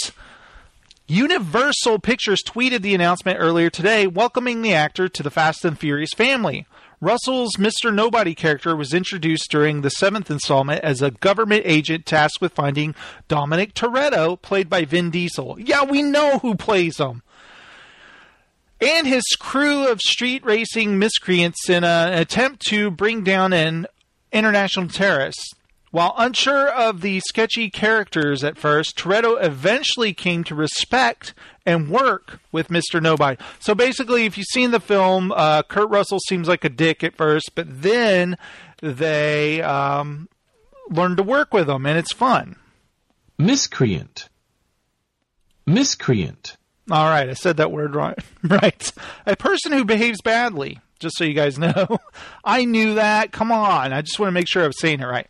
[1.07, 6.13] Universal Pictures tweeted the announcement earlier today, welcoming the actor to the Fast and Furious
[6.13, 6.65] family.
[7.01, 7.93] Russell's Mr.
[7.93, 12.95] Nobody character was introduced during the seventh installment as a government agent tasked with finding
[13.27, 15.57] Dominic Toretto, played by Vin Diesel.
[15.59, 17.23] Yeah, we know who plays him
[18.81, 23.85] and his crew of street racing miscreants in an attempt to bring down an
[24.31, 25.55] international terrorist.
[25.91, 31.33] While unsure of the sketchy characters at first, Toretto eventually came to respect
[31.65, 33.01] and work with Mr.
[33.01, 33.37] Nobody.
[33.59, 37.15] So basically, if you've seen the film, uh, Kurt Russell seems like a dick at
[37.15, 38.37] first, but then
[38.81, 40.29] they um,
[40.89, 42.55] learn to work with him, and it's fun.
[43.37, 44.29] Miscreant.
[45.65, 46.55] Miscreant.
[46.91, 48.19] All right, I said that word right.
[48.43, 48.91] Right.
[49.25, 51.99] A person who behaves badly, just so you guys know.
[52.43, 53.31] I knew that.
[53.31, 53.93] Come on.
[53.93, 55.27] I just want to make sure I was saying it right.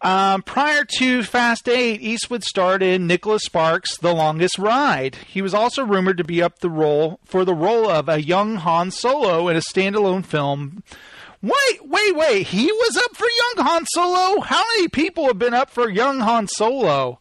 [0.00, 5.14] Um, prior to Fast 8, Eastwood starred in Nicholas Sparks' The Longest Ride.
[5.28, 8.56] He was also rumored to be up the role for the role of a young
[8.56, 10.82] Han Solo in a standalone film.
[11.40, 12.46] Wait, wait, wait.
[12.48, 14.40] He was up for young Han Solo?
[14.40, 17.20] How many people have been up for young Han Solo?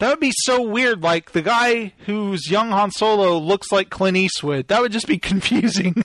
[0.00, 1.02] That would be so weird.
[1.02, 4.68] Like the guy whose young Han Solo looks like Clint Eastwood.
[4.68, 6.02] That would just be confusing.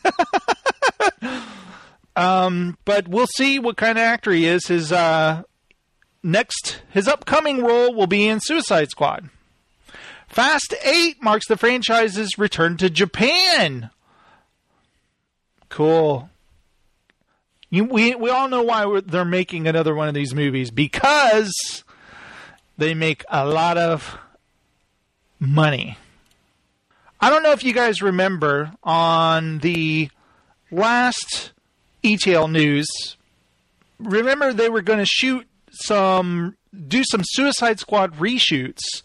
[2.15, 4.67] um, but we'll see what kind of actor he is.
[4.67, 5.43] His uh,
[6.21, 9.29] next, his upcoming role will be in Suicide Squad.
[10.27, 13.91] Fast Eight marks the franchise's return to Japan.
[15.69, 16.29] Cool.
[17.69, 21.84] You, we we all know why they're making another one of these movies because
[22.77, 24.17] they make a lot of
[25.39, 25.97] money.
[27.19, 30.09] I don't know if you guys remember on the
[30.71, 31.51] last
[32.03, 32.87] ETL news.
[33.99, 36.55] Remember they were going to shoot some,
[36.87, 39.01] do some Suicide Squad reshoots,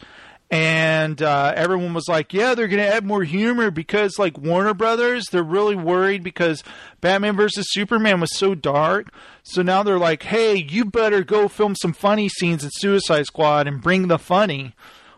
[0.50, 4.74] and uh, everyone was like, "Yeah, they're going to add more humor because, like Warner
[4.74, 6.64] Brothers, they're really worried because
[7.00, 9.12] Batman versus Superman was so dark.
[9.42, 13.66] So now they're like, hey, you better go film some funny scenes in Suicide Squad
[13.66, 14.74] and bring the funny.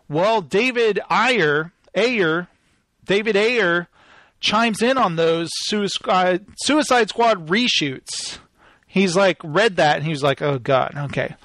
[0.09, 2.49] Well, David Ayer, Ayer,
[3.05, 3.89] David Ayer
[4.41, 8.39] chimes in on those Suicide, Suicide Squad reshoots.
[8.87, 11.37] He's like, read that, and he was like, oh, God, okay.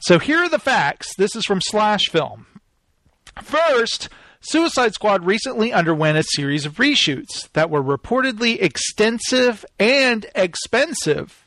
[0.00, 1.14] So here are the facts.
[1.16, 2.46] This is from Slash Film.
[3.40, 4.08] First,
[4.40, 11.44] Suicide Squad recently underwent a series of reshoots that were reportedly extensive and expensive.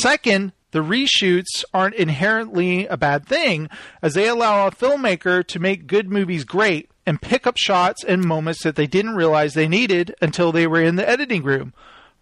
[0.00, 3.68] Second, the reshoots aren't inherently a bad thing,
[4.02, 8.24] as they allow a filmmaker to make good movies great and pick up shots and
[8.24, 11.72] moments that they didn't realize they needed until they were in the editing room.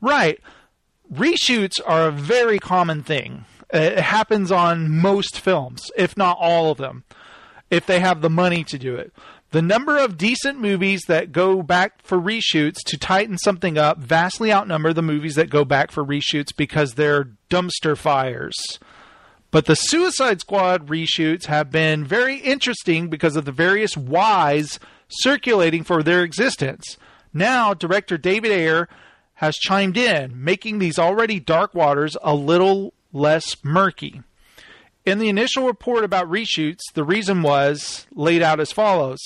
[0.01, 0.41] Right.
[1.13, 3.45] Reshoots are a very common thing.
[3.71, 7.05] It happens on most films, if not all of them,
[7.71, 9.13] if they have the money to do it.
[9.51, 14.53] The number of decent movies that go back for reshoots to tighten something up vastly
[14.53, 18.57] outnumber the movies that go back for reshoots because they're dumpster fires.
[19.51, 25.83] But the Suicide Squad reshoots have been very interesting because of the various whys circulating
[25.83, 26.99] for their existence.
[27.33, 28.89] Now, director David Ayer
[29.35, 34.23] has chimed in, making these already dark waters a little less murky.
[35.09, 39.19] In the initial report about reshoots, the reason was laid out as follows.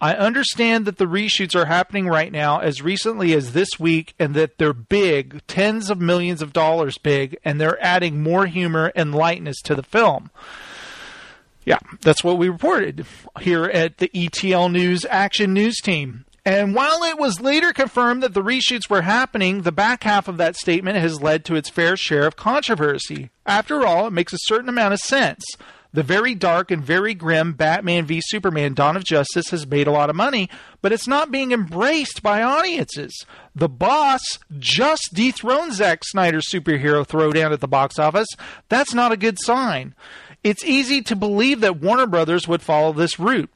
[0.00, 4.34] I understand that the reshoots are happening right now as recently as this week and
[4.34, 9.14] that they're big, tens of millions of dollars big, and they're adding more humor and
[9.14, 10.32] lightness to the film.
[11.64, 13.06] Yeah, that's what we reported
[13.40, 16.24] here at the ETL News Action News Team.
[16.46, 20.36] And while it was later confirmed that the reshoots were happening, the back half of
[20.36, 23.30] that statement has led to its fair share of controversy.
[23.46, 25.42] After all, it makes a certain amount of sense.
[25.94, 29.92] The very dark and very grim Batman v Superman Dawn of Justice has made a
[29.92, 30.50] lot of money,
[30.82, 33.24] but it's not being embraced by audiences.
[33.54, 34.20] The boss
[34.58, 38.26] just dethroned Zack Snyder's superhero throwdown at the box office.
[38.68, 39.94] That's not a good sign.
[40.42, 43.50] It's easy to believe that Warner Brothers would follow this route.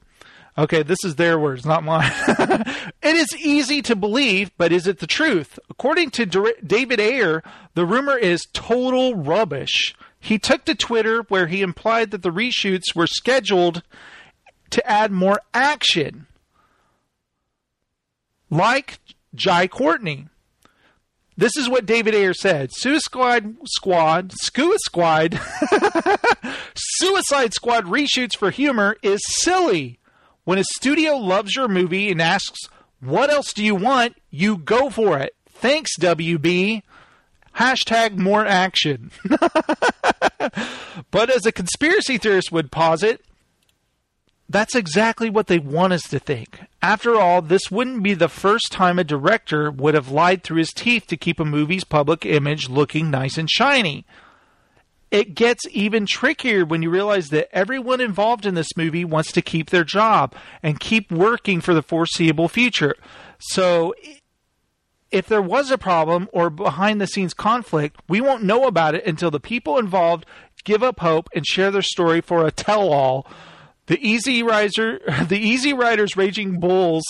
[0.59, 2.11] Okay, this is their words, not mine.
[2.29, 5.57] it is easy to believe, but is it the truth?
[5.71, 6.27] According to
[6.67, 7.45] David Ayer,
[7.75, 9.95] the rumor is total rubbish.
[10.19, 13.85] He took to Twitter where he implied that the reshoots were scheduled
[14.71, 16.27] to add more action.
[18.51, 18.99] Like
[19.37, 20.27] Jai Courtney.
[21.37, 22.71] This is what David Ayer said.
[22.73, 25.41] Suicide Squad, Suicide Squad,
[26.75, 30.01] Suicide Squad reshoots for humor is silly.
[30.49, 32.71] When a studio loves your movie and asks,
[33.01, 34.17] What else do you want?
[34.31, 35.37] you go for it.
[35.47, 36.81] Thanks, WB.
[37.57, 39.11] Hashtag more action.
[41.11, 43.23] but as a conspiracy theorist would posit,
[44.49, 46.61] that's exactly what they want us to think.
[46.81, 50.73] After all, this wouldn't be the first time a director would have lied through his
[50.73, 54.07] teeth to keep a movie's public image looking nice and shiny
[55.11, 59.43] it gets even trickier when you realize that everyone involved in this movie wants to
[59.43, 62.95] keep their job and keep working for the foreseeable future.
[63.39, 63.95] So
[65.11, 69.07] if there was a problem or behind the scenes conflict, we won't know about it
[69.07, 70.27] until the people involved
[70.65, 73.27] give up hope and share their story for a tell all
[73.89, 77.05] the easy riser, the easy riders raging bulls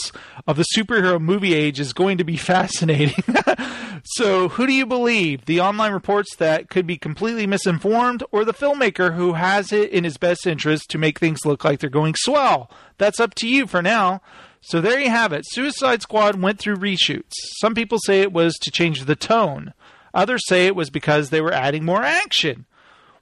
[0.47, 3.23] of the superhero movie age is going to be fascinating.
[4.05, 5.45] so, who do you believe?
[5.45, 10.05] The online reports that could be completely misinformed, or the filmmaker who has it in
[10.05, 12.71] his best interest to make things look like they're going swell?
[12.97, 14.23] That's up to you for now.
[14.61, 15.45] So there you have it.
[15.47, 17.33] Suicide Squad went through reshoots.
[17.61, 19.73] Some people say it was to change the tone.
[20.15, 22.67] Others say it was because they were adding more action.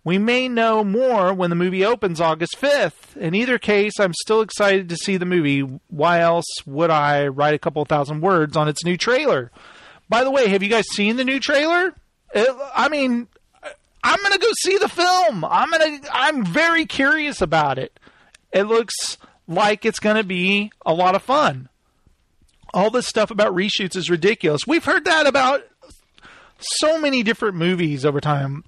[0.06, 3.16] We may know more when the movie opens August 5th.
[3.16, 5.62] In either case, I'm still excited to see the movie.
[5.88, 9.50] Why else would I write a couple thousand words on its new trailer?
[10.08, 11.92] By the way, have you guys seen the new trailer?
[12.32, 13.26] It, I mean,
[14.04, 15.44] I'm going to go see the film.
[15.44, 17.98] I'm going to I'm very curious about it.
[18.52, 21.68] It looks like it's going to be a lot of fun.
[22.72, 24.68] All this stuff about reshoots is ridiculous.
[24.68, 25.66] We've heard that about
[26.60, 28.62] so many different movies over time.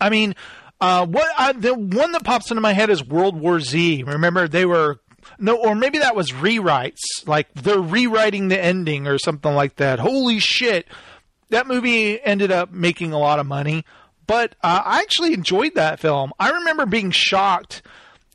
[0.00, 0.34] I mean,
[0.80, 4.02] uh, what I, the one that pops into my head is World War Z.
[4.04, 5.00] Remember, they were
[5.38, 6.98] no, or maybe that was rewrites.
[7.26, 9.98] Like they're rewriting the ending or something like that.
[9.98, 10.86] Holy shit!
[11.50, 13.84] That movie ended up making a lot of money,
[14.26, 16.32] but uh, I actually enjoyed that film.
[16.38, 17.82] I remember being shocked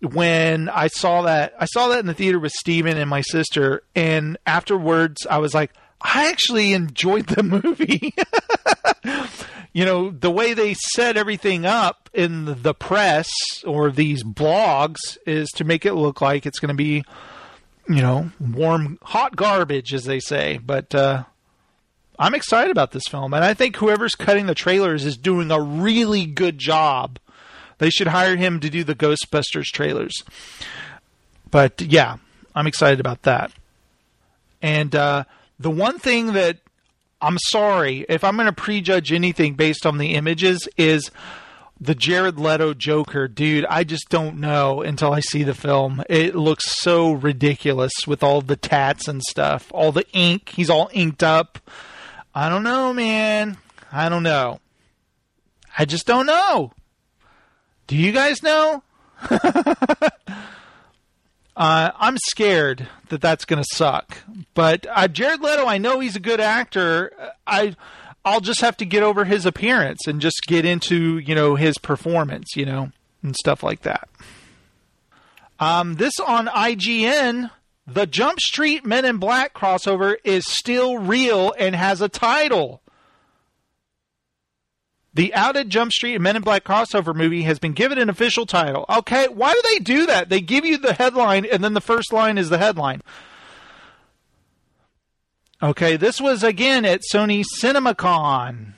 [0.02, 1.54] when I saw that.
[1.60, 5.54] I saw that in the theater with Steven and my sister, and afterwards I was
[5.54, 5.72] like,
[6.08, 8.14] I actually enjoyed the movie.
[9.74, 13.30] you know, the way they set everything up in the press
[13.66, 17.04] or these blogs is to make it look like it's going to be,
[17.90, 20.60] you know, warm, hot garbage, as they say.
[20.64, 21.24] But uh,
[22.20, 25.60] I'm excited about this film, and I think whoever's cutting the trailers is doing a
[25.60, 27.18] really good job.
[27.80, 30.24] They should hire him to do the Ghostbusters trailers.
[31.50, 32.18] But yeah,
[32.54, 33.52] I'm excited about that.
[34.62, 35.26] And uh,
[35.60, 36.58] the one thing that
[37.22, 41.12] I'm sorry if I'm going to prejudge anything based on the images is
[41.80, 43.66] the Jared Leto Joker, dude.
[43.66, 46.04] I just don't know until I see the film.
[46.10, 50.50] It looks so ridiculous with all the tats and stuff, all the ink.
[50.50, 51.60] He's all inked up.
[52.34, 53.58] I don't know, man.
[53.92, 54.60] I don't know.
[55.78, 56.74] I just don't know.
[57.88, 58.84] Do you guys know?
[61.56, 64.18] Uh, I'm scared that that's going to suck.
[64.54, 67.12] But uh, Jared Leto, I know he's a good actor.
[67.48, 67.76] I
[68.26, 71.78] I'll just have to get over his appearance and just get into you know his
[71.78, 72.92] performance, you know,
[73.24, 74.10] and stuff like that.
[75.60, 77.52] Um, this on IGN
[77.88, 82.82] the Jump Street Men in Black crossover is still real and has a title.
[85.16, 88.46] The outed Jump Street and Men in Black crossover movie has been given an official
[88.46, 88.86] title.
[88.90, 90.28] Okay, why do they do that?
[90.28, 93.02] They give you the headline and then the first line is the headline.
[95.64, 98.74] Okay, this was again at Sony CinemaCon.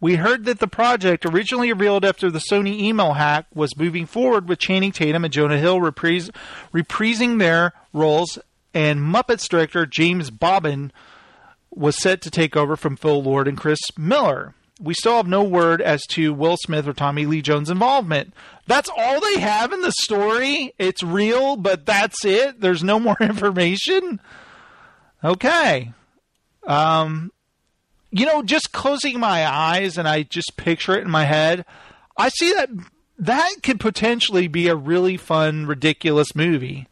[0.00, 4.48] We heard that the project, originally revealed after the Sony email hack, was moving forward
[4.48, 6.28] with Channing Tatum and Jonah Hill reprise,
[6.74, 8.36] reprising their roles,
[8.74, 10.90] and Muppets director James Bobin
[11.70, 14.56] was set to take over from Phil Lord and Chris Miller.
[14.80, 18.34] We still have no word as to Will Smith or Tommy Lee Jones' involvement.
[18.66, 20.72] That's all they have in the story.
[20.78, 22.60] It's real, but that's it.
[22.60, 24.20] There's no more information.
[25.22, 25.92] Okay.
[26.66, 27.32] Um,
[28.10, 31.64] you know, just closing my eyes and I just picture it in my head,
[32.16, 32.70] I see that
[33.18, 36.88] that could potentially be a really fun, ridiculous movie.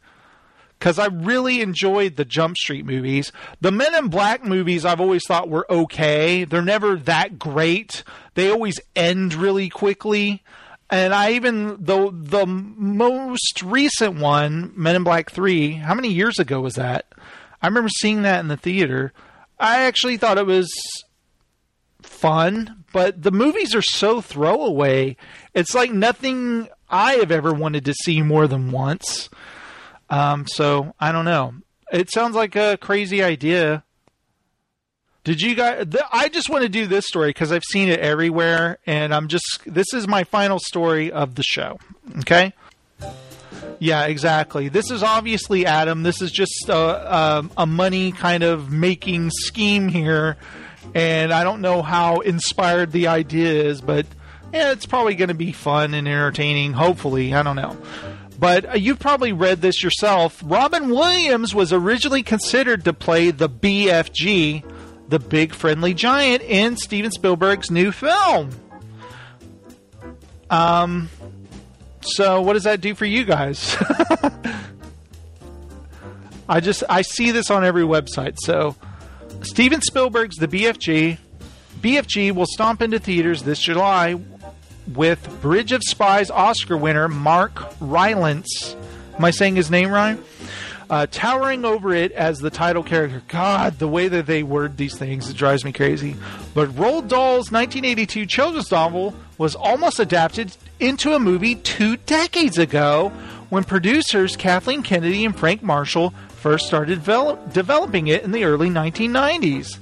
[0.81, 3.31] Because I really enjoyed the Jump Street movies.
[3.61, 6.45] The Men in Black movies I've always thought were okay.
[6.45, 8.03] They're never that great.
[8.35, 10.43] They always end really quickly.
[10.89, 16.39] And I even the the most recent one, Men in Black Three, how many years
[16.39, 17.07] ago was that?
[17.63, 19.13] I remember seeing that in the theater.
[19.59, 20.73] I actually thought it was
[22.01, 25.17] fun, but the movies are so throwaway.
[25.53, 29.29] It's like nothing I have ever wanted to see more than once.
[30.11, 31.55] Um, so I don't know.
[31.93, 33.85] It sounds like a crazy idea.
[35.25, 35.87] Did you guys?
[35.91, 39.29] Th- I just want to do this story because I've seen it everywhere, and I'm
[39.29, 39.61] just.
[39.67, 41.79] This is my final story of the show.
[42.21, 42.53] Okay.
[43.79, 44.69] Yeah, exactly.
[44.69, 46.03] This is obviously Adam.
[46.03, 50.37] This is just a, a, a money kind of making scheme here
[50.95, 54.07] and I don't know how inspired the idea is, but
[54.53, 56.73] yeah, it's probably going to be fun and entertaining.
[56.73, 57.77] Hopefully, I don't know.
[58.41, 60.43] But uh, you've probably read this yourself.
[60.45, 64.65] Robin Williams was originally considered to play the BFG,
[65.11, 68.49] the Big Friendly Giant, in Steven Spielberg's new film.
[70.49, 71.11] Um,
[72.01, 73.77] so what does that do for you guys?
[76.49, 78.75] I just I see this on every website, so
[79.43, 81.19] Steven Spielberg's The BFG.
[81.83, 84.15] BFG will stomp into theaters this July
[84.95, 88.77] with Bridge of Spies Oscar winner Mark Rylance.
[89.17, 90.19] Am I saying his name right?
[90.89, 93.23] Uh, towering over it as the title character.
[93.29, 96.17] God, the way that they word these things, it drives me crazy.
[96.53, 103.11] But Roald Dahl's 1982 children's novel was almost adapted into a movie two decades ago
[103.51, 108.69] when producers Kathleen Kennedy and Frank Marshall first started develop, developing it in the early
[108.69, 109.79] 1990s.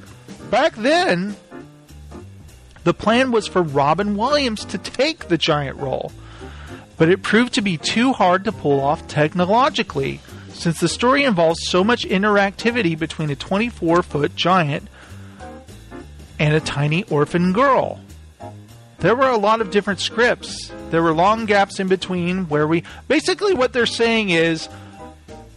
[0.50, 1.36] Back then,
[2.88, 6.10] the plan was for Robin Williams to take the giant role,
[6.96, 10.20] but it proved to be too hard to pull off technologically,
[10.54, 14.88] since the story involves so much interactivity between a 24 foot giant
[16.38, 18.00] and a tiny orphan girl.
[19.00, 20.72] There were a lot of different scripts.
[20.88, 22.84] There were long gaps in between where we.
[23.06, 24.66] Basically, what they're saying is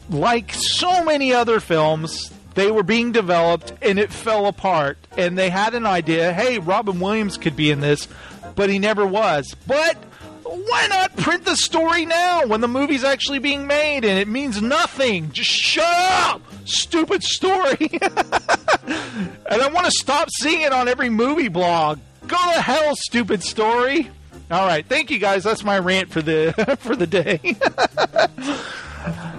[0.10, 4.98] like so many other films, they were being developed and it fell apart.
[5.18, 8.08] And they had an idea hey, Robin Williams could be in this,
[8.56, 9.56] but he never was.
[9.68, 9.98] But
[10.44, 14.62] why not print the story now when the movie's actually being made and it means
[14.62, 15.32] nothing?
[15.32, 16.42] Just shut up!
[16.66, 17.90] Stupid story!
[18.02, 22.00] and I want to stop seeing it on every movie blog.
[22.28, 24.10] Go to hell, stupid story!
[24.52, 25.46] All right, thank you guys.
[25.46, 27.40] That's my rant for the for the day.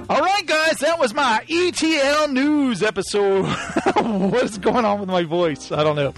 [0.09, 3.47] All right, guys, that was my ETL news episode.
[3.97, 5.71] what is going on with my voice?
[5.71, 6.13] I don't know.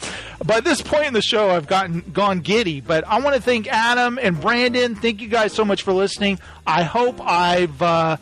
[0.45, 3.68] By this point in the show, I've gotten gone giddy, but I want to thank
[3.68, 4.95] Adam and Brandon.
[4.95, 6.38] Thank you guys so much for listening.
[6.66, 8.16] I hope I've uh,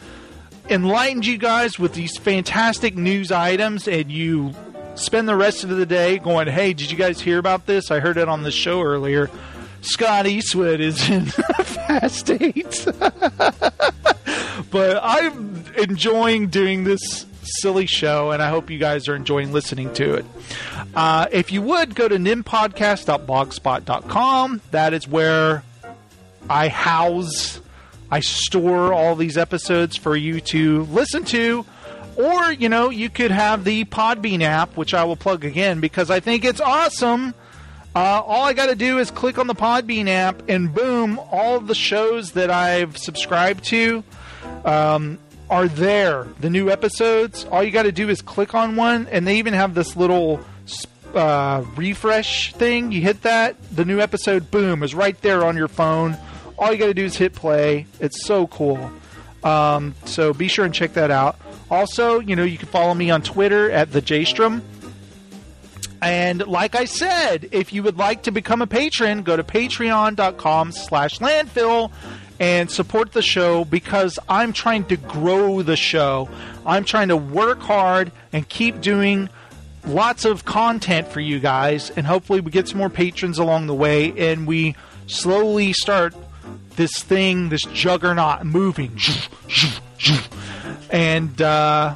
[0.68, 4.52] enlightened you guys with these fantastic news items, and you
[4.96, 7.90] spend the rest of the day going, "Hey, did you guys hear about this?
[7.90, 9.30] I heard it on the show earlier."
[9.82, 12.86] Scott Eastwood is in Fast Eight.
[14.70, 19.92] but I'm enjoying doing this silly show, and I hope you guys are enjoying listening
[19.94, 20.24] to it.
[20.94, 24.60] Uh, if you would, go to nimpodcast.blogspot.com.
[24.70, 25.64] That is where
[26.48, 27.60] I house,
[28.10, 31.66] I store all these episodes for you to listen to.
[32.16, 36.10] Or, you know, you could have the Podbean app, which I will plug again because
[36.10, 37.32] I think it's awesome.
[37.94, 41.60] Uh, all I got to do is click on the Podbean app, and boom, all
[41.60, 44.02] the shows that I've subscribed to
[44.64, 45.18] um,
[45.50, 46.26] are there.
[46.40, 47.44] The new episodes.
[47.44, 50.40] All you got to do is click on one, and they even have this little
[51.14, 52.92] uh, refresh thing.
[52.92, 56.16] You hit that, the new episode, boom, is right there on your phone.
[56.58, 57.86] All you got to do is hit play.
[58.00, 58.90] It's so cool.
[59.44, 61.38] Um, so be sure and check that out.
[61.70, 64.62] Also, you know, you can follow me on Twitter at the Jstrom.
[66.00, 70.72] And like I said, if you would like to become a patron, go to patreon.com
[70.72, 71.92] slash landfill
[72.42, 76.28] and support the show because I'm trying to grow the show.
[76.66, 79.28] I'm trying to work hard and keep doing
[79.86, 83.74] lots of content for you guys, and hopefully we get some more patrons along the
[83.74, 84.74] way, and we
[85.06, 86.16] slowly start
[86.74, 88.98] this thing, this juggernaut moving,
[90.90, 91.94] and uh,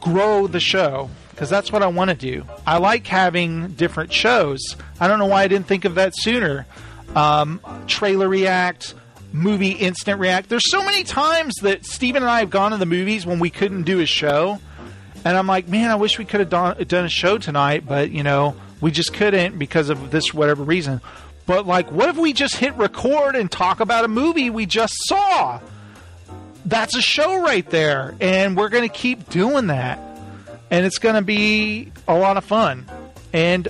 [0.00, 2.44] grow the show because that's what I want to do.
[2.64, 4.76] I like having different shows.
[5.00, 6.64] I don't know why I didn't think of that sooner.
[7.16, 8.94] Um, trailer react,
[9.36, 10.48] movie instant react.
[10.48, 13.50] There's so many times that Steven and I have gone to the movies when we
[13.50, 14.58] couldn't do a show.
[15.24, 18.10] And I'm like, man, I wish we could have done, done a show tonight, but,
[18.10, 21.00] you know, we just couldn't because of this whatever reason.
[21.46, 24.94] But, like, what if we just hit record and talk about a movie we just
[25.06, 25.60] saw?
[26.64, 28.16] That's a show right there.
[28.20, 29.98] And we're going to keep doing that.
[30.70, 32.88] And it's going to be a lot of fun.
[33.32, 33.68] And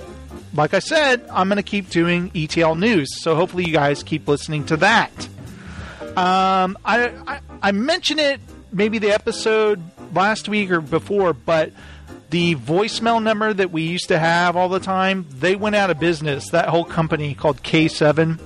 [0.53, 3.21] like I said, I'm going to keep doing ETL news.
[3.21, 5.27] So hopefully you guys keep listening to that.
[6.17, 8.41] Um, I, I, I mentioned it
[8.71, 9.79] maybe the episode
[10.15, 11.71] last week or before, but
[12.31, 15.99] the voicemail number that we used to have all the time, they went out of
[15.99, 16.49] business.
[16.49, 18.39] That whole company called K7.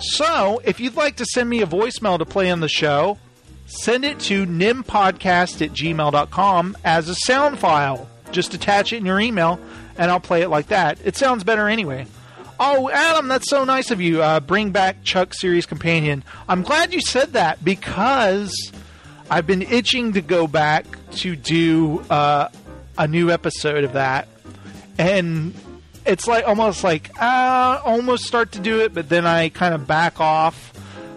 [0.00, 3.18] So if you'd like to send me a voicemail to play on the show,
[3.66, 8.08] send it to nimpodcast at gmail.com as a sound file.
[8.32, 9.60] Just attach it in your email,
[9.98, 10.98] and I'll play it like that.
[11.04, 12.06] It sounds better anyway.
[12.66, 14.22] Oh, Adam, that's so nice of you.
[14.22, 16.24] Uh, bring back Chuck Series Companion.
[16.48, 18.72] I'm glad you said that because
[19.30, 20.86] I've been itching to go back
[21.16, 22.48] to do uh,
[22.96, 24.28] a new episode of that,
[24.96, 25.54] and
[26.06, 29.86] it's like almost like uh, almost start to do it, but then I kind of
[29.86, 30.72] back off.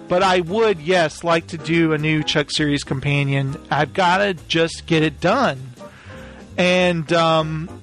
[0.10, 3.56] But I would, yes, like to do a new Chuck Series Companion.
[3.72, 5.62] I've got to just get it done,
[6.58, 7.77] and um,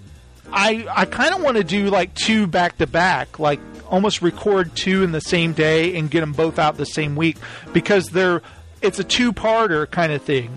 [0.55, 4.74] I I kind of want to do like two back to back, like almost record
[4.76, 7.36] two in the same day and get them both out the same week
[7.72, 8.40] because they're
[8.80, 10.57] it's a two parter kind of thing.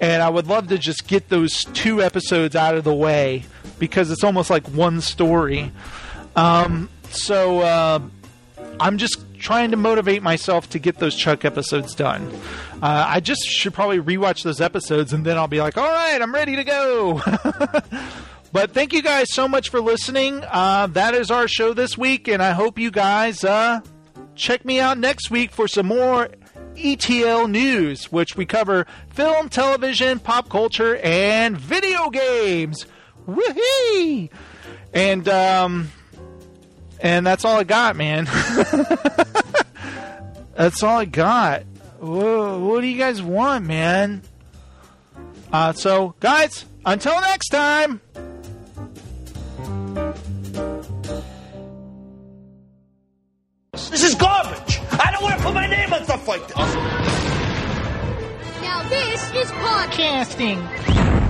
[0.00, 3.44] And I would love to just get those two episodes out of the way
[3.78, 5.70] because it's almost like one story.
[6.36, 8.00] Um, so uh,
[8.80, 12.28] I'm just trying to motivate myself to get those Chuck episodes done.
[12.82, 16.20] Uh, I just should probably rewatch those episodes and then I'll be like, all right,
[16.20, 17.22] I'm ready to go.
[18.54, 20.44] But thank you guys so much for listening.
[20.48, 23.80] Uh, that is our show this week, and I hope you guys uh,
[24.36, 26.28] check me out next week for some more
[26.76, 32.86] ETL news, which we cover film, television, pop culture, and video games.
[33.26, 34.30] Woohoo!
[34.92, 35.90] And um,
[37.00, 38.26] and that's all I got, man.
[40.54, 41.64] that's all I got.
[41.98, 44.22] Whoa, what do you guys want, man?
[45.52, 48.00] Uh, so, guys, until next time.
[53.74, 54.80] This is garbage.
[54.92, 56.56] I don't want to put my name on stuff like this.
[58.62, 59.90] Now this is podcast.
[59.90, 61.23] Casting.